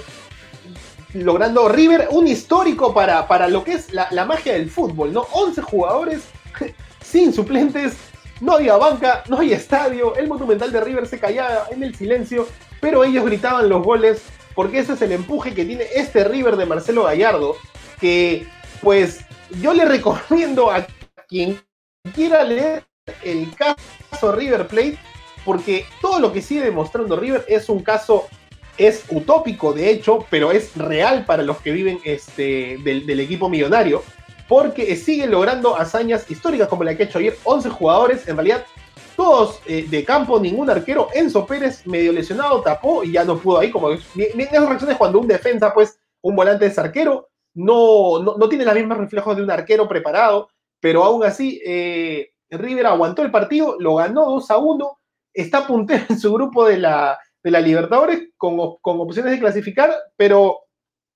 logrando 1.14 1.68
River 1.68 2.08
un 2.10 2.26
histórico 2.26 2.92
para, 2.92 3.26
para 3.26 3.48
lo 3.48 3.64
que 3.64 3.74
es 3.74 3.92
la, 3.92 4.24
magia 4.24 4.54
del 4.54 4.68
fútbol, 4.68 5.12
¿no? 5.12 5.26
11 5.32 5.62
jugadores 5.62 6.24
sin 7.02 7.32
suplentes, 7.32 7.96
no 8.40 8.54
había 8.54 8.76
banca, 8.76 9.22
no 9.28 9.38
había 9.38 9.56
estadio, 9.56 10.16
el 10.16 10.28
monumental 10.28 10.72
de 10.72 10.80
River 10.80 11.06
se 11.06 11.20
callaba 11.20 11.68
en 11.70 11.82
el 11.82 11.94
silencio, 11.94 12.48
pero 12.80 13.04
ellos 13.04 13.24
gritaban 13.24 13.68
los 13.68 13.82
goles 13.82 14.22
porque 14.54 14.80
ese 14.80 14.94
es 14.94 15.02
el 15.02 15.12
empuje 15.12 15.54
que 15.54 15.64
tiene 15.64 15.86
este 15.94 16.24
River 16.24 16.56
de 16.56 16.66
Marcelo 16.66 17.04
Gallardo, 17.04 17.56
que 18.00 18.46
pues 18.82 19.20
yo 19.60 19.72
le 19.72 19.84
recomiendo 19.84 20.70
a 20.70 20.86
quien 21.28 21.60
quiera 22.14 22.42
leer 22.42 22.84
el 23.22 23.54
caso 23.54 24.32
River 24.32 24.66
Plate, 24.66 24.98
porque 25.44 25.86
todo 26.00 26.18
lo 26.18 26.32
que 26.32 26.42
sigue 26.42 26.62
demostrando 26.62 27.16
River 27.16 27.44
es 27.48 27.68
un 27.68 27.82
caso 27.82 28.26
es 28.78 29.04
utópico 29.10 29.72
de 29.72 29.90
hecho, 29.90 30.26
pero 30.30 30.52
es 30.52 30.76
real 30.76 31.24
para 31.24 31.42
los 31.42 31.58
que 31.58 31.72
viven 31.72 31.98
este, 32.04 32.78
del, 32.82 33.20
equipo 33.20 33.48
millonario, 33.48 34.02
porque 34.48 34.94
sigue 34.96 35.26
logrando 35.26 35.76
hazañas 35.76 36.30
históricas 36.30 36.68
como 36.68 36.84
la 36.84 36.96
que 36.96 37.04
ha 37.04 37.06
hecho 37.06 37.18
ayer 37.18 37.36
11 37.44 37.70
jugadores, 37.70 38.28
en 38.28 38.36
realidad 38.36 38.64
todos 39.16 39.60
eh, 39.66 39.86
de 39.88 40.04
campo, 40.04 40.40
ningún 40.40 40.68
arquero, 40.68 41.08
Enzo 41.14 41.46
Pérez 41.46 41.86
medio 41.86 42.12
lesionado, 42.12 42.62
tapó 42.62 43.04
y 43.04 43.12
ya 43.12 43.24
no 43.24 43.38
pudo 43.38 43.58
ahí, 43.58 43.70
como 43.70 43.90
en 43.92 44.00
esas 44.16 44.68
reacciones 44.68 44.96
cuando 44.96 45.20
un 45.20 45.28
defensa, 45.28 45.72
pues 45.72 45.98
un 46.22 46.34
volante 46.34 46.66
es 46.66 46.78
arquero, 46.78 47.28
no, 47.54 48.20
no, 48.20 48.48
tiene 48.48 48.64
los 48.64 48.74
mismos 48.74 48.98
reflejos 48.98 49.36
de 49.36 49.44
un 49.44 49.50
arquero 49.50 49.88
preparado, 49.88 50.48
pero 50.80 51.04
aún 51.04 51.22
así 51.22 51.60
eh, 51.64 52.30
River 52.50 52.86
aguantó 52.86 53.22
el 53.22 53.30
partido, 53.30 53.76
lo 53.78 53.94
ganó 53.94 54.24
2 54.26 54.50
a 54.50 54.58
1, 54.58 54.98
está 55.32 55.66
puntero 55.66 56.04
en 56.08 56.18
su 56.18 56.32
grupo 56.32 56.66
de 56.66 56.78
la, 56.78 57.18
de 57.44 57.50
la 57.50 57.60
Libertadores 57.60 58.30
con, 58.38 58.56
opciones 58.58 59.32
de 59.32 59.38
clasificar, 59.38 59.94
pero 60.16 60.60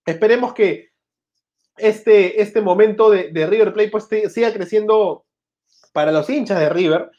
esperemos 0.04 0.52
que 0.52 0.90
este, 1.78 2.40
este 2.42 2.60
momento 2.60 3.10
de, 3.10 3.46
River 3.46 3.72
Play 3.72 3.90
pues 3.90 4.06
siga 4.28 4.52
creciendo 4.52 5.24
para 5.92 6.12
los 6.12 6.28
hinchas 6.28 6.60
de 6.60 6.68
River, 6.68 7.10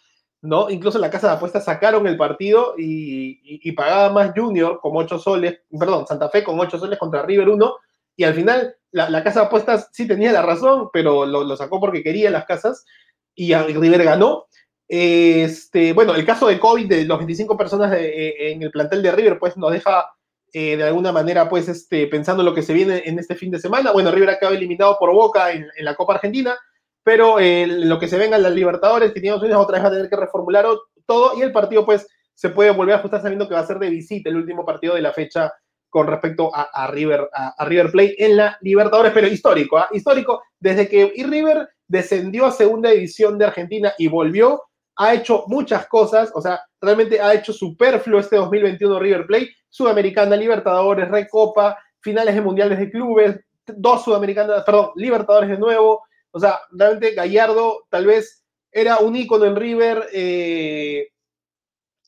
¿no? 0.41 0.69
Incluso 0.69 0.99
la 0.99 1.09
casa 1.09 1.27
de 1.27 1.33
apuestas 1.33 1.65
sacaron 1.65 2.05
el 2.05 2.17
partido 2.17 2.75
y, 2.77 3.71
pagaba 3.71 4.13
más 4.13 4.31
Junior 4.35 4.79
con 4.79 4.95
8 4.95 5.17
soles, 5.17 5.59
perdón, 5.77 6.05
Santa 6.05 6.29
Fe 6.29 6.43
con 6.43 6.59
8 6.59 6.77
soles 6.77 6.99
contra 6.99 7.23
River 7.23 7.49
1, 7.49 7.75
y 8.15 8.23
al 8.25 8.33
final 8.35 8.75
la, 8.91 9.23
casa 9.23 9.41
de 9.41 9.45
apuestas 9.47 9.89
sí 9.91 10.07
tenía 10.07 10.31
la 10.31 10.43
razón, 10.43 10.89
pero 10.93 11.25
lo, 11.25 11.57
sacó 11.57 11.79
porque 11.79 12.03
quería 12.03 12.29
las 12.29 12.45
casas, 12.45 12.85
y 13.33 13.55
River 13.55 14.03
ganó. 14.03 14.45
Este, 14.91 15.93
bueno, 15.93 16.15
el 16.15 16.25
caso 16.25 16.47
de 16.47 16.59
COVID 16.59 16.89
de 16.89 17.05
los 17.05 17.19
25 17.19 17.55
personas 17.55 17.93
eh, 17.95 18.51
en 18.51 18.63
el 18.63 18.71
plantel 18.71 19.03
de 19.03 19.11
River, 19.11 19.37
pues 19.37 19.55
nos 19.55 19.71
deja 19.71 20.09
eh, 20.51 20.77
de 20.77 20.83
alguna 20.83 21.11
manera, 21.11 21.47
pues, 21.47 21.69
este, 21.69 22.07
pensando 22.07 22.41
en 22.41 22.47
lo 22.47 22.55
que 22.55 22.63
se 22.63 22.73
viene 22.73 23.03
en 23.05 23.19
este 23.19 23.35
fin 23.35 23.51
de 23.51 23.59
semana. 23.59 23.91
Bueno, 23.91 24.11
River 24.11 24.31
acaba 24.31 24.55
eliminado 24.55 24.97
por 24.99 25.13
Boca 25.13 25.51
en, 25.51 25.67
la 25.79 25.95
Copa 25.95 26.15
Argentina, 26.15 26.57
pero 27.03 27.39
eh, 27.39 27.67
lo 27.67 27.99
que 27.99 28.07
se 28.07 28.17
venga 28.17 28.35
en 28.35 28.43
las 28.43 28.53
Libertadores, 28.53 29.13
que 29.13 29.21
tiene 29.21 29.35
otra 29.35 29.47
vez 29.75 29.83
va 29.83 29.87
a 29.87 29.91
tener 29.91 30.09
que 30.09 30.15
reformular 30.15 30.65
todo 31.05 31.37
y 31.37 31.43
el 31.43 31.51
partido, 31.51 31.85
pues, 31.85 32.07
se 32.33 32.49
puede 32.49 32.71
volver 32.71 32.95
a 32.95 32.97
ajustar 32.99 33.21
sabiendo 33.21 33.47
que 33.47 33.53
va 33.53 33.59
a 33.59 33.67
ser 33.67 33.77
de 33.77 33.89
visita 33.89 34.29
el 34.29 34.37
último 34.37 34.65
partido 34.65 34.95
de 34.95 35.01
la 35.01 35.13
fecha 35.13 35.53
con 35.89 36.07
respecto 36.07 36.51
a, 36.53 36.87
River, 36.87 37.29
a, 37.33 37.65
River 37.65 37.91
Plate 37.91 38.25
en 38.25 38.37
la 38.37 38.57
Libertadores, 38.61 39.11
pero 39.11 39.27
histórico, 39.27 39.77
¿ah? 39.77 39.89
histórico, 39.91 40.43
desde 40.59 40.87
que 40.87 41.11
River 41.27 41.67
descendió 41.87 42.45
a 42.45 42.51
segunda 42.51 42.91
división 42.91 43.37
de 43.37 43.45
Argentina 43.45 43.93
y 43.97 44.07
volvió, 44.07 44.61
ha 45.01 45.13
hecho 45.13 45.45
muchas 45.47 45.87
cosas, 45.87 46.29
o 46.33 46.41
sea, 46.41 46.61
realmente 46.81 47.21
ha 47.21 47.33
hecho 47.33 47.53
superfluo 47.53 48.19
este 48.19 48.35
2021 48.35 48.99
River 48.99 49.25
Plate, 49.25 49.55
Sudamericana, 49.69 50.35
Libertadores, 50.35 51.07
Recopa, 51.09 51.77
finales 52.01 52.35
de 52.35 52.41
mundiales 52.41 52.77
de 52.77 52.91
clubes, 52.91 53.39
dos 53.65 54.03
Sudamericanas, 54.03 54.63
perdón, 54.65 54.91
Libertadores 54.95 55.49
de 55.49 55.57
nuevo, 55.57 56.03
o 56.31 56.39
sea, 56.39 56.59
realmente 56.71 57.13
Gallardo 57.13 57.85
tal 57.89 58.07
vez 58.07 58.43
era 58.73 58.97
un 58.97 59.15
ícono 59.15 59.45
en 59.45 59.55
River 59.55 60.09
eh, 60.11 61.07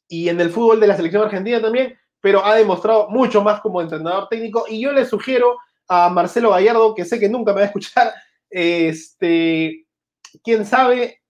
y 0.09 0.27
en 0.27 0.41
el 0.41 0.49
fútbol 0.49 0.81
de 0.81 0.87
la 0.87 0.97
selección 0.97 1.23
argentina 1.23 1.61
también, 1.61 1.97
pero 2.19 2.45
ha 2.45 2.55
demostrado 2.55 3.09
mucho 3.09 3.41
más 3.41 3.61
como 3.61 3.81
entrenador 3.81 4.27
técnico. 4.27 4.65
Y 4.67 4.81
yo 4.81 4.91
le 4.91 5.05
sugiero 5.05 5.57
a 5.87 6.09
Marcelo 6.09 6.51
Gallardo, 6.51 6.93
que 6.93 7.05
sé 7.05 7.21
que 7.21 7.29
nunca 7.29 7.53
me 7.53 7.61
va 7.61 7.63
a 7.63 7.67
escuchar, 7.67 8.13
este, 8.49 9.87
quién 10.43 10.65
sabe, 10.65 11.20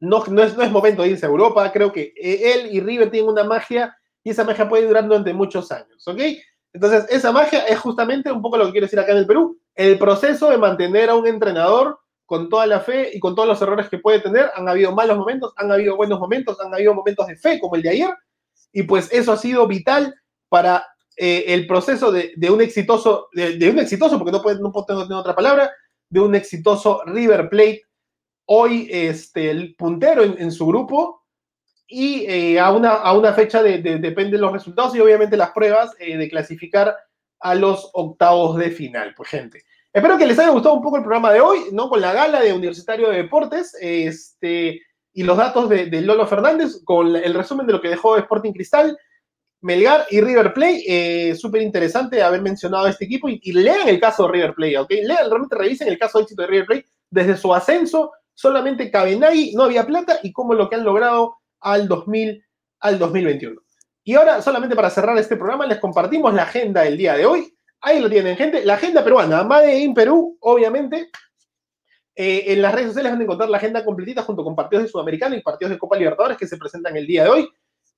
no, 0.00 0.24
no, 0.26 0.42
es, 0.42 0.56
no 0.56 0.62
es 0.62 0.70
momento 0.70 1.02
de 1.02 1.08
irse 1.08 1.26
a 1.26 1.28
Europa, 1.28 1.70
creo 1.72 1.92
que 1.92 2.12
eh, 2.16 2.52
él 2.54 2.68
y 2.72 2.80
River 2.80 3.10
tienen 3.10 3.30
una 3.30 3.44
magia 3.44 3.96
y 4.22 4.30
esa 4.30 4.44
magia 4.44 4.68
puede 4.68 4.86
durar 4.86 5.06
durante 5.06 5.32
muchos 5.32 5.70
años, 5.72 6.06
¿ok? 6.06 6.20
Entonces, 6.72 7.06
esa 7.08 7.32
magia 7.32 7.60
es 7.60 7.78
justamente 7.78 8.30
un 8.30 8.42
poco 8.42 8.58
lo 8.58 8.66
que 8.66 8.72
quiero 8.72 8.86
decir 8.86 9.00
acá 9.00 9.12
en 9.12 9.18
el 9.18 9.26
Perú, 9.26 9.58
el 9.74 9.98
proceso 9.98 10.50
de 10.50 10.58
mantener 10.58 11.08
a 11.08 11.14
un 11.14 11.26
entrenador 11.26 11.98
con 12.26 12.48
toda 12.48 12.66
la 12.66 12.80
fe 12.80 13.10
y 13.14 13.20
con 13.20 13.34
todos 13.34 13.48
los 13.48 13.62
errores 13.62 13.88
que 13.88 13.98
puede 13.98 14.20
tener. 14.20 14.50
Han 14.54 14.68
habido 14.68 14.92
malos 14.92 15.16
momentos, 15.16 15.54
han 15.56 15.72
habido 15.72 15.96
buenos 15.96 16.18
momentos, 16.18 16.60
han 16.60 16.74
habido 16.74 16.92
momentos 16.92 17.26
de 17.28 17.36
fe 17.36 17.58
como 17.60 17.76
el 17.76 17.82
de 17.82 17.90
ayer, 17.90 18.10
y 18.72 18.82
pues 18.82 19.10
eso 19.12 19.32
ha 19.32 19.36
sido 19.38 19.66
vital 19.66 20.14
para 20.48 20.84
eh, 21.16 21.44
el 21.48 21.66
proceso 21.66 22.12
de, 22.12 22.34
un 22.50 22.60
exitoso, 22.60 23.28
de, 23.32 23.70
un 23.70 23.78
exitoso, 23.78 24.18
porque 24.18 24.32
no, 24.32 24.42
puede, 24.42 24.60
no 24.60 24.70
puedo 24.70 24.84
tener 24.84 25.12
otra 25.12 25.34
palabra, 25.34 25.72
de 26.10 26.20
un 26.20 26.34
exitoso 26.34 27.00
River 27.06 27.48
Plate 27.48 27.85
hoy 28.46 28.88
este, 28.90 29.50
el 29.50 29.74
puntero 29.74 30.22
en, 30.22 30.50
su 30.50 30.66
grupo 30.66 31.24
y 31.86 32.24
eh, 32.26 32.58
a, 32.58 32.72
una, 32.72 32.90
a 32.90 33.12
una 33.12 33.32
fecha 33.32 33.62
de, 33.62 33.78
de 33.78 34.38
los 34.38 34.52
resultados 34.52 34.94
y 34.94 35.00
obviamente 35.00 35.36
las 35.36 35.50
pruebas 35.50 35.94
eh, 35.98 36.16
de 36.16 36.28
clasificar 36.28 36.96
a 37.40 37.54
los 37.54 37.90
octavos 37.92 38.56
de 38.56 38.70
final. 38.70 39.14
Pues 39.16 39.28
gente, 39.28 39.62
espero 39.92 40.18
que 40.18 40.26
les 40.26 40.38
haya 40.38 40.50
gustado 40.50 40.74
un 40.74 40.82
poco 40.82 40.96
el 40.96 41.02
programa 41.02 41.32
de 41.32 41.40
hoy, 41.40 41.58
¿no? 41.72 41.88
Con 41.88 42.00
la 42.00 42.12
gala 42.12 42.40
de 42.40 42.52
Universitario 42.52 43.10
de 43.10 43.18
Deportes 43.18 43.76
este, 43.80 44.82
y 45.12 45.22
los 45.22 45.36
datos 45.36 45.68
de, 45.68 45.88
Lolo 46.00 46.26
Fernández, 46.26 46.82
con 46.84 47.14
el 47.14 47.34
resumen 47.34 47.66
de 47.66 47.72
lo 47.72 47.80
que 47.80 47.88
dejó 47.88 48.16
Sporting 48.16 48.52
Cristal. 48.52 48.96
Melgar 49.62 50.06
y 50.10 50.20
River 50.20 50.52
Play, 50.52 50.84
eh, 50.86 51.34
súper 51.34 51.62
interesante 51.62 52.22
haber 52.22 52.42
mencionado 52.42 52.86
este 52.86 53.06
equipo 53.06 53.28
y, 53.28 53.52
lean 53.52 53.88
el 53.88 53.98
caso 53.98 54.24
de 54.24 54.32
River 54.32 54.54
Play, 54.54 54.76
¿ok? 54.76 54.90
Lean, 55.02 55.28
realmente 55.28 55.56
revisen 55.56 55.88
el 55.88 55.98
caso 55.98 56.18
de 56.18 56.22
éxito 56.22 56.42
de 56.42 56.48
River 56.48 56.66
Play 56.66 56.84
desde 57.10 57.36
su 57.36 57.52
ascenso 57.52 58.12
solamente 58.36 58.90
Cabenagui, 58.90 59.54
no 59.54 59.64
había 59.64 59.84
plata 59.84 60.20
y 60.22 60.32
como 60.32 60.54
lo 60.54 60.68
que 60.68 60.76
han 60.76 60.84
logrado 60.84 61.38
al, 61.60 61.88
2000, 61.88 62.44
al 62.80 62.98
2021. 62.98 63.60
Y 64.04 64.14
ahora, 64.14 64.40
solamente 64.40 64.76
para 64.76 64.90
cerrar 64.90 65.18
este 65.18 65.36
programa, 65.36 65.66
les 65.66 65.80
compartimos 65.80 66.32
la 66.32 66.44
agenda 66.44 66.82
del 66.82 66.96
día 66.96 67.14
de 67.14 67.26
hoy. 67.26 67.52
Ahí 67.80 67.98
lo 67.98 68.08
tienen, 68.08 68.36
gente. 68.36 68.64
La 68.64 68.74
agenda 68.74 69.02
peruana, 69.02 69.42
Made 69.42 69.78
in 69.80 69.94
Perú, 69.94 70.36
obviamente. 70.40 71.10
Eh, 72.14 72.44
en 72.52 72.62
las 72.62 72.72
redes 72.72 72.88
sociales 72.88 73.12
van 73.12 73.20
a 73.20 73.24
encontrar 73.24 73.48
la 73.48 73.56
agenda 73.56 73.84
completita 73.84 74.22
junto 74.22 74.44
con 74.44 74.54
partidos 74.54 74.84
de 74.84 74.90
Sudamericano 74.90 75.34
y 75.34 75.42
partidos 75.42 75.72
de 75.72 75.78
Copa 75.78 75.96
Libertadores 75.96 76.38
que 76.38 76.46
se 76.46 76.56
presentan 76.56 76.96
el 76.96 77.06
día 77.06 77.24
de 77.24 77.30
hoy. 77.30 77.48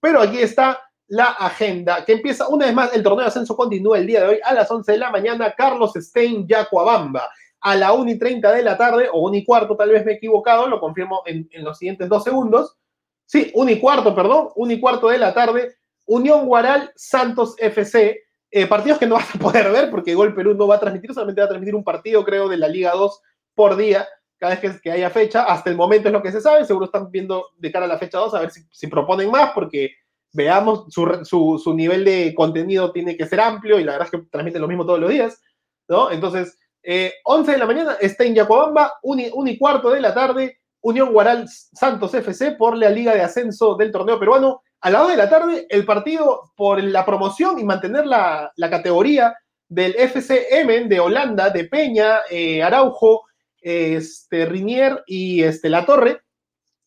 Pero 0.00 0.20
aquí 0.20 0.38
está 0.38 0.80
la 1.08 1.30
agenda 1.30 2.04
que 2.04 2.12
empieza 2.12 2.48
una 2.48 2.66
vez 2.66 2.74
más. 2.74 2.94
El 2.94 3.02
torneo 3.02 3.22
de 3.22 3.28
ascenso 3.28 3.56
continúa 3.56 3.98
el 3.98 4.06
día 4.06 4.20
de 4.20 4.28
hoy 4.28 4.40
a 4.42 4.54
las 4.54 4.70
11 4.70 4.92
de 4.92 4.98
la 4.98 5.10
mañana. 5.10 5.52
Carlos 5.56 5.92
Stein, 5.94 6.46
Yacuabamba 6.46 7.28
a 7.60 7.74
la 7.74 7.92
1 7.92 8.10
y 8.10 8.18
30 8.18 8.52
de 8.52 8.62
la 8.62 8.76
tarde, 8.76 9.08
o 9.12 9.26
1 9.26 9.36
y 9.36 9.44
cuarto, 9.44 9.76
tal 9.76 9.90
vez 9.90 10.04
me 10.04 10.12
he 10.12 10.14
equivocado, 10.16 10.66
lo 10.68 10.80
confirmo 10.80 11.22
en, 11.26 11.48
los 11.64 11.78
siguientes 11.78 12.08
dos 12.08 12.24
segundos. 12.24 12.76
Sí, 13.24 13.50
1 13.54 13.70
y 13.70 13.80
cuarto, 13.80 14.14
perdón, 14.14 14.48
1 14.54 14.72
y 14.72 14.80
cuarto 14.80 15.08
de 15.08 15.18
la 15.18 15.34
tarde, 15.34 15.76
Unión 16.06 16.46
Guaral, 16.46 16.90
Santos 16.96 17.54
FC, 17.58 18.22
eh, 18.50 18.66
partidos 18.66 18.98
que 18.98 19.06
no 19.06 19.14
vas 19.16 19.34
a 19.34 19.38
poder 19.38 19.70
ver 19.70 19.90
porque 19.90 20.14
Gol 20.14 20.34
Perú 20.34 20.54
no 20.54 20.66
va 20.66 20.76
a 20.76 20.80
transmitir, 20.80 21.12
solamente 21.12 21.40
va 21.40 21.46
a 21.46 21.48
transmitir 21.48 21.74
un 21.74 21.84
partido, 21.84 22.24
creo, 22.24 22.48
de 22.48 22.56
la 22.56 22.68
Liga 22.68 22.92
2 22.92 23.20
por 23.54 23.76
día, 23.76 24.06
cada 24.38 24.54
vez 24.54 24.80
que, 24.80 24.90
haya 24.90 25.10
fecha. 25.10 25.44
Hasta 25.44 25.70
el 25.70 25.76
momento 25.76 26.08
es 26.08 26.12
lo 26.12 26.22
que 26.22 26.32
se 26.32 26.40
sabe, 26.40 26.64
seguro 26.64 26.86
están 26.86 27.10
viendo 27.10 27.48
de 27.56 27.72
cara 27.72 27.84
a 27.84 27.88
la 27.88 27.98
fecha 27.98 28.18
2 28.18 28.34
a 28.34 28.40
ver 28.40 28.50
si, 28.50 28.86
proponen 28.86 29.30
más, 29.30 29.50
porque 29.52 29.90
veamos, 30.32 30.86
su, 30.88 31.58
su, 31.62 31.74
nivel 31.74 32.04
de 32.04 32.34
contenido 32.34 32.92
tiene 32.92 33.16
que 33.16 33.26
ser 33.26 33.40
amplio 33.40 33.78
y 33.78 33.84
la 33.84 33.92
verdad 33.92 34.08
es 34.12 34.18
que 34.18 34.26
transmiten 34.30 34.62
lo 34.62 34.68
mismo 34.68 34.86
todos 34.86 35.00
los 35.00 35.10
días, 35.10 35.42
¿no? 35.88 36.10
Entonces, 36.10 36.56
11 36.88 37.50
eh, 37.50 37.54
de 37.54 37.58
la 37.58 37.66
mañana 37.66 37.96
está 38.00 38.24
en 38.24 38.34
Yacobamba, 38.34 38.94
1 39.02 39.22
y, 39.46 39.58
cuarto 39.58 39.90
de 39.90 40.00
la 40.00 40.14
tarde, 40.14 40.60
Unión 40.80 41.12
Guaral 41.12 41.46
Santos 41.48 42.14
FC 42.14 42.52
por 42.52 42.78
la 42.78 42.88
Liga 42.88 43.14
de 43.14 43.20
Ascenso 43.20 43.74
del 43.74 43.92
torneo 43.92 44.18
peruano. 44.18 44.62
A 44.80 44.90
la 44.90 45.00
2 45.00 45.10
de 45.10 45.16
la 45.16 45.28
tarde, 45.28 45.66
el 45.68 45.84
partido 45.84 46.52
por 46.56 46.82
la 46.82 47.04
promoción 47.04 47.58
y 47.58 47.64
mantener 47.64 48.06
la, 48.06 48.52
categoría 48.70 49.36
del 49.68 49.94
FCM 49.96 50.88
de 50.88 51.00
Holanda, 51.00 51.50
de 51.50 51.64
Peña, 51.64 52.20
eh, 52.30 52.62
Araujo, 52.62 53.24
este, 53.60 54.46
Rinier 54.46 55.02
y 55.06 55.42
este, 55.42 55.68
La 55.68 55.84
Torre, 55.84 56.22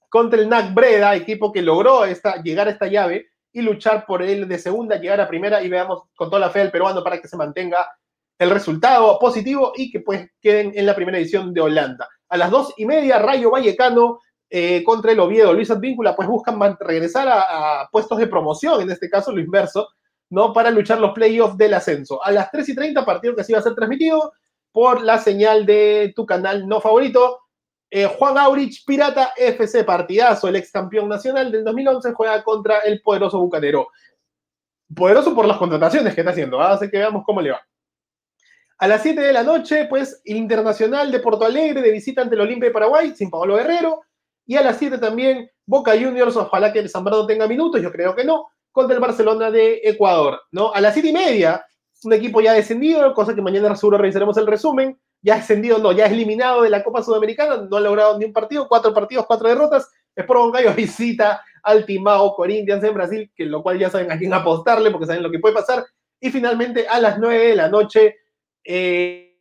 contra 0.09 0.39
el 0.39 0.49
NAC 0.49 0.73
Breda, 0.73 1.15
equipo 1.15 1.51
que 1.51 1.61
logró 1.61 2.05
esta, 2.05 2.41
llegar 2.41 2.67
a 2.67 2.71
esta 2.71 2.87
llave 2.87 3.27
y 3.51 3.61
luchar 3.61 4.05
por 4.07 4.23
él 4.23 4.47
de 4.47 4.57
segunda, 4.57 4.95
llegar 4.95 5.21
a 5.21 5.27
primera 5.27 5.61
y 5.61 5.69
veamos 5.69 6.03
con 6.15 6.29
toda 6.29 6.39
la 6.39 6.49
fe 6.49 6.59
del 6.59 6.71
peruano 6.71 7.03
para 7.03 7.21
que 7.21 7.27
se 7.27 7.37
mantenga 7.37 7.85
el 8.41 8.49
resultado 8.49 9.19
positivo 9.19 9.71
y 9.75 9.91
que 9.91 9.99
pues 9.99 10.27
queden 10.41 10.71
en 10.73 10.87
la 10.87 10.95
primera 10.95 11.19
edición 11.19 11.53
de 11.53 11.61
Holanda. 11.61 12.09
A 12.27 12.37
las 12.37 12.49
dos 12.49 12.73
y 12.75 12.87
media, 12.87 13.19
Rayo 13.19 13.51
Vallecano 13.51 14.19
eh, 14.49 14.83
contra 14.83 15.11
el 15.11 15.19
Oviedo. 15.19 15.53
Luis 15.53 15.69
Advíncula 15.69 16.15
pues 16.15 16.27
buscan 16.27 16.59
regresar 16.79 17.27
a, 17.29 17.87
puestos 17.91 18.17
de 18.17 18.25
promoción, 18.25 18.81
en 18.81 18.89
este 18.89 19.11
caso 19.11 19.31
lo 19.31 19.39
inverso, 19.39 19.89
¿no? 20.31 20.53
Para 20.53 20.71
luchar 20.71 20.99
los 20.99 21.11
playoffs 21.11 21.55
del 21.55 21.75
ascenso. 21.75 22.25
A 22.25 22.31
las 22.31 22.49
3 22.49 22.69
y 22.69 22.75
30, 22.75 23.05
partido 23.05 23.35
que 23.35 23.43
sí 23.43 23.53
va 23.53 23.59
a 23.59 23.61
ser 23.61 23.75
transmitido 23.75 24.33
por 24.71 25.03
la 25.03 25.19
señal 25.19 25.67
de 25.67 26.11
tu 26.15 26.25
canal 26.25 26.67
no 26.67 26.81
favorito. 26.81 27.41
Eh, 27.91 28.07
Juan 28.07 28.39
Aurich, 28.39 28.83
Pirata 28.87 29.33
FC, 29.37 29.83
partidazo, 29.83 30.47
el 30.47 30.55
ex 30.55 30.71
campeón 30.71 31.07
nacional 31.07 31.51
del 31.51 31.63
2011, 31.63 32.11
juega 32.13 32.43
contra 32.43 32.79
el 32.79 33.03
poderoso 33.03 33.37
Bucanero. 33.37 33.89
Poderoso 34.95 35.35
por 35.35 35.45
las 35.45 35.57
contrataciones 35.57 36.15
que 36.15 36.21
está 36.21 36.31
haciendo, 36.31 36.59
¿ah? 36.59 36.71
así 36.71 36.89
que 36.89 36.97
veamos 36.97 37.21
cómo 37.23 37.39
le 37.39 37.51
va. 37.51 37.61
A 38.81 38.87
las 38.87 39.03
7 39.03 39.21
de 39.21 39.31
la 39.31 39.43
noche, 39.43 39.85
pues, 39.85 40.23
Internacional 40.25 41.11
de 41.11 41.19
Porto 41.19 41.45
Alegre 41.45 41.83
de 41.83 41.91
visita 41.91 42.23
ante 42.23 42.33
el 42.33 42.41
Olimpia 42.41 42.69
de 42.69 42.73
Paraguay, 42.73 43.13
sin 43.15 43.29
Pablo 43.29 43.55
Guerrero. 43.57 44.01
Y 44.47 44.55
a 44.55 44.63
las 44.63 44.79
7 44.79 44.97
también, 44.97 45.47
Boca 45.67 45.91
Juniors, 45.91 46.35
ojalá 46.35 46.73
que 46.73 46.79
el 46.79 46.89
Zambrano 46.89 47.27
tenga 47.27 47.47
minutos, 47.47 47.79
yo 47.79 47.91
creo 47.91 48.15
que 48.15 48.23
no, 48.23 48.47
contra 48.71 48.95
el 48.95 48.99
Barcelona 48.99 49.51
de 49.51 49.81
Ecuador, 49.83 50.41
¿no? 50.51 50.73
A 50.73 50.81
las 50.81 50.95
7 50.95 51.09
y 51.09 51.13
media, 51.13 51.63
un 52.03 52.13
equipo 52.13 52.41
ya 52.41 52.53
descendido, 52.53 53.13
cosa 53.13 53.35
que 53.35 53.41
mañana 53.43 53.75
seguro 53.75 53.99
revisaremos 53.99 54.35
el 54.37 54.47
resumen, 54.47 54.99
ya 55.21 55.35
descendido, 55.35 55.77
no, 55.77 55.91
ya 55.91 56.07
eliminado 56.07 56.63
de 56.63 56.71
la 56.71 56.83
Copa 56.83 57.03
Sudamericana, 57.03 57.57
no 57.57 57.77
ha 57.77 57.81
logrado 57.81 58.17
ni 58.17 58.25
un 58.25 58.33
partido, 58.33 58.67
cuatro 58.67 58.91
partidos, 58.95 59.27
cuatro 59.27 59.47
derrotas. 59.47 59.91
Sport 60.15 60.39
Boncayo 60.39 60.73
visita 60.75 61.43
al 61.61 61.85
Timao 61.85 62.35
Corinthians 62.35 62.83
en 62.83 62.95
Brasil, 62.95 63.31
que 63.35 63.45
lo 63.45 63.61
cual 63.61 63.77
ya 63.77 63.91
saben 63.91 64.11
a 64.11 64.17
quién 64.17 64.33
apostarle 64.33 64.89
porque 64.89 65.05
saben 65.05 65.21
lo 65.21 65.29
que 65.29 65.37
puede 65.37 65.53
pasar. 65.53 65.85
Y 66.19 66.31
finalmente 66.31 66.87
a 66.87 66.99
las 66.99 67.19
9 67.19 67.49
de 67.49 67.55
la 67.55 67.69
noche, 67.69 68.15
eh, 68.63 69.31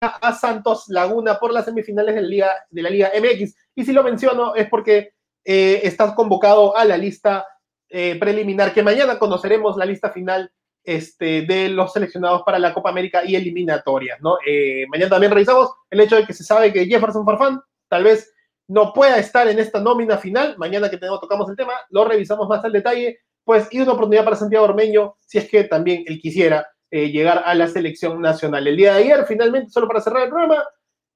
a 0.00 0.32
Santos 0.32 0.84
Laguna 0.88 1.38
por 1.38 1.52
las 1.52 1.64
semifinales 1.64 2.14
de 2.14 2.22
la 2.22 2.28
Liga, 2.28 2.50
de 2.70 2.82
la 2.82 2.90
Liga 2.90 3.10
MX. 3.18 3.54
Y 3.74 3.84
si 3.84 3.92
lo 3.92 4.02
menciono 4.02 4.54
es 4.54 4.68
porque 4.68 5.12
eh, 5.44 5.80
estás 5.84 6.14
convocado 6.14 6.76
a 6.76 6.84
la 6.84 6.96
lista 6.96 7.46
eh, 7.88 8.16
preliminar, 8.18 8.72
que 8.72 8.82
mañana 8.82 9.18
conoceremos 9.18 9.76
la 9.76 9.86
lista 9.86 10.10
final 10.10 10.52
este, 10.84 11.42
de 11.42 11.68
los 11.70 11.92
seleccionados 11.92 12.42
para 12.44 12.58
la 12.58 12.74
Copa 12.74 12.90
América 12.90 13.24
y 13.24 13.34
eliminatorias, 13.34 14.20
¿no? 14.20 14.38
Eh, 14.46 14.86
mañana 14.88 15.10
también 15.10 15.32
revisamos 15.32 15.70
el 15.90 16.00
hecho 16.00 16.16
de 16.16 16.26
que 16.26 16.34
se 16.34 16.44
sabe 16.44 16.72
que 16.72 16.86
Jefferson 16.86 17.24
Farfán 17.24 17.60
tal 17.88 18.04
vez 18.04 18.32
no 18.68 18.92
pueda 18.92 19.18
estar 19.18 19.48
en 19.48 19.58
esta 19.58 19.80
nómina 19.80 20.18
final. 20.18 20.56
Mañana 20.58 20.90
que 20.90 20.98
tenemos, 20.98 21.20
tocamos 21.20 21.48
el 21.48 21.56
tema, 21.56 21.72
lo 21.90 22.04
revisamos 22.04 22.46
más 22.48 22.62
al 22.64 22.72
detalle, 22.72 23.20
pues, 23.48 23.66
y 23.70 23.80
una 23.80 23.92
oportunidad 23.92 24.24
para 24.24 24.36
Santiago 24.36 24.66
Ormeño, 24.66 25.16
si 25.20 25.38
es 25.38 25.48
que 25.48 25.64
también 25.64 26.04
él 26.06 26.20
quisiera 26.20 26.68
eh, 26.90 27.10
llegar 27.10 27.44
a 27.46 27.54
la 27.54 27.66
selección 27.66 28.20
nacional. 28.20 28.66
El 28.66 28.76
día 28.76 28.92
de 28.92 29.04
ayer, 29.04 29.24
finalmente, 29.26 29.70
solo 29.70 29.88
para 29.88 30.02
cerrar 30.02 30.24
el 30.24 30.28
programa, 30.28 30.62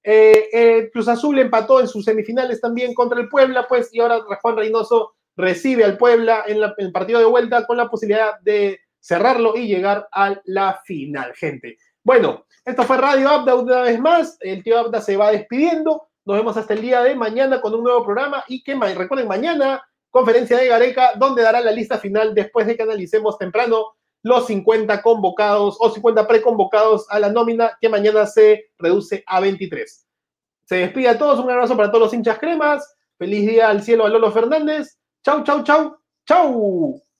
eh, 0.03 0.49
eh, 0.51 0.91
Cruz 0.91 1.09
Azul 1.09 1.39
empató 1.39 1.79
en 1.79 1.89
sus 1.89 2.07
semifinales 2.07 2.59
también 2.59 2.95
contra 2.95 3.21
el 3.21 3.29
Puebla, 3.29 3.67
pues, 3.69 3.91
y 3.93 4.01
ahora 4.01 4.23
Juan 4.41 4.57
Reynoso 4.57 5.13
recibe 5.37 5.85
al 5.85 5.99
Puebla 5.99 6.45
en, 6.47 6.57
el 6.79 6.91
partido 6.91 7.19
de 7.19 7.27
vuelta 7.27 7.67
con 7.67 7.77
la 7.77 7.91
posibilidad 7.91 8.41
de 8.41 8.81
cerrarlo 8.99 9.55
y 9.55 9.67
llegar 9.67 10.09
a 10.11 10.35
la 10.47 10.81
final, 10.87 11.35
gente. 11.35 11.77
Bueno, 12.03 12.47
esto 12.65 12.85
fue 12.85 12.97
Radio 12.97 13.29
Abda 13.29 13.57
una 13.57 13.83
vez 13.83 14.01
más. 14.01 14.39
El 14.41 14.63
tío 14.63 14.79
Abda 14.79 15.03
se 15.03 15.19
va 15.19 15.33
despidiendo. 15.33 16.09
Nos 16.25 16.39
vemos 16.39 16.57
hasta 16.57 16.73
el 16.73 16.81
día 16.81 17.03
de 17.03 17.15
mañana 17.15 17.61
con 17.61 17.75
un 17.75 17.85
nuevo 17.85 18.03
programa. 18.03 18.43
Y 18.49 18.63
que 18.63 18.75
recuerden, 18.75 19.29
mañana, 19.29 19.83
conferencia 20.13 20.59
de 20.59 20.69
Gareca, 20.69 21.15
donde 21.17 21.43
dará 21.43 21.61
la 21.61 21.73
lista 21.73 21.99
final 21.99 22.35
después 22.35 22.67
de 22.67 22.77
que 22.77 22.83
analicemos 22.85 23.39
temprano 23.39 23.87
los 24.23 24.47
50 24.47 25.03
convocados 25.03 25.77
o 25.81 25.91
50 25.91 26.29
preconvocados 26.29 27.07
a 27.11 27.19
la 27.19 27.31
nómina 27.31 27.77
que 27.81 27.89
mañana 27.89 28.27
se 28.27 28.67
reduce 28.79 29.25
a 29.27 29.41
23. 29.41 30.07
Se 30.65 30.77
despide 30.77 31.09
a 31.09 31.19
todos, 31.19 31.41
un 31.41 31.51
abrazo 31.51 31.77
para 31.77 31.91
todos 31.91 32.05
los 32.05 32.15
hinchas 32.15 32.39
cremas. 32.39 32.95
Feliz 33.19 33.49
día 33.49 33.69
al 33.69 33.83
cielo 33.83 34.05
a 34.05 34.09
Lolo 34.09 34.31
Fernández. 34.31 34.99
Chau, 35.25 35.43
chau, 35.43 35.65
chau, 35.65 35.97
chau. 36.25 37.12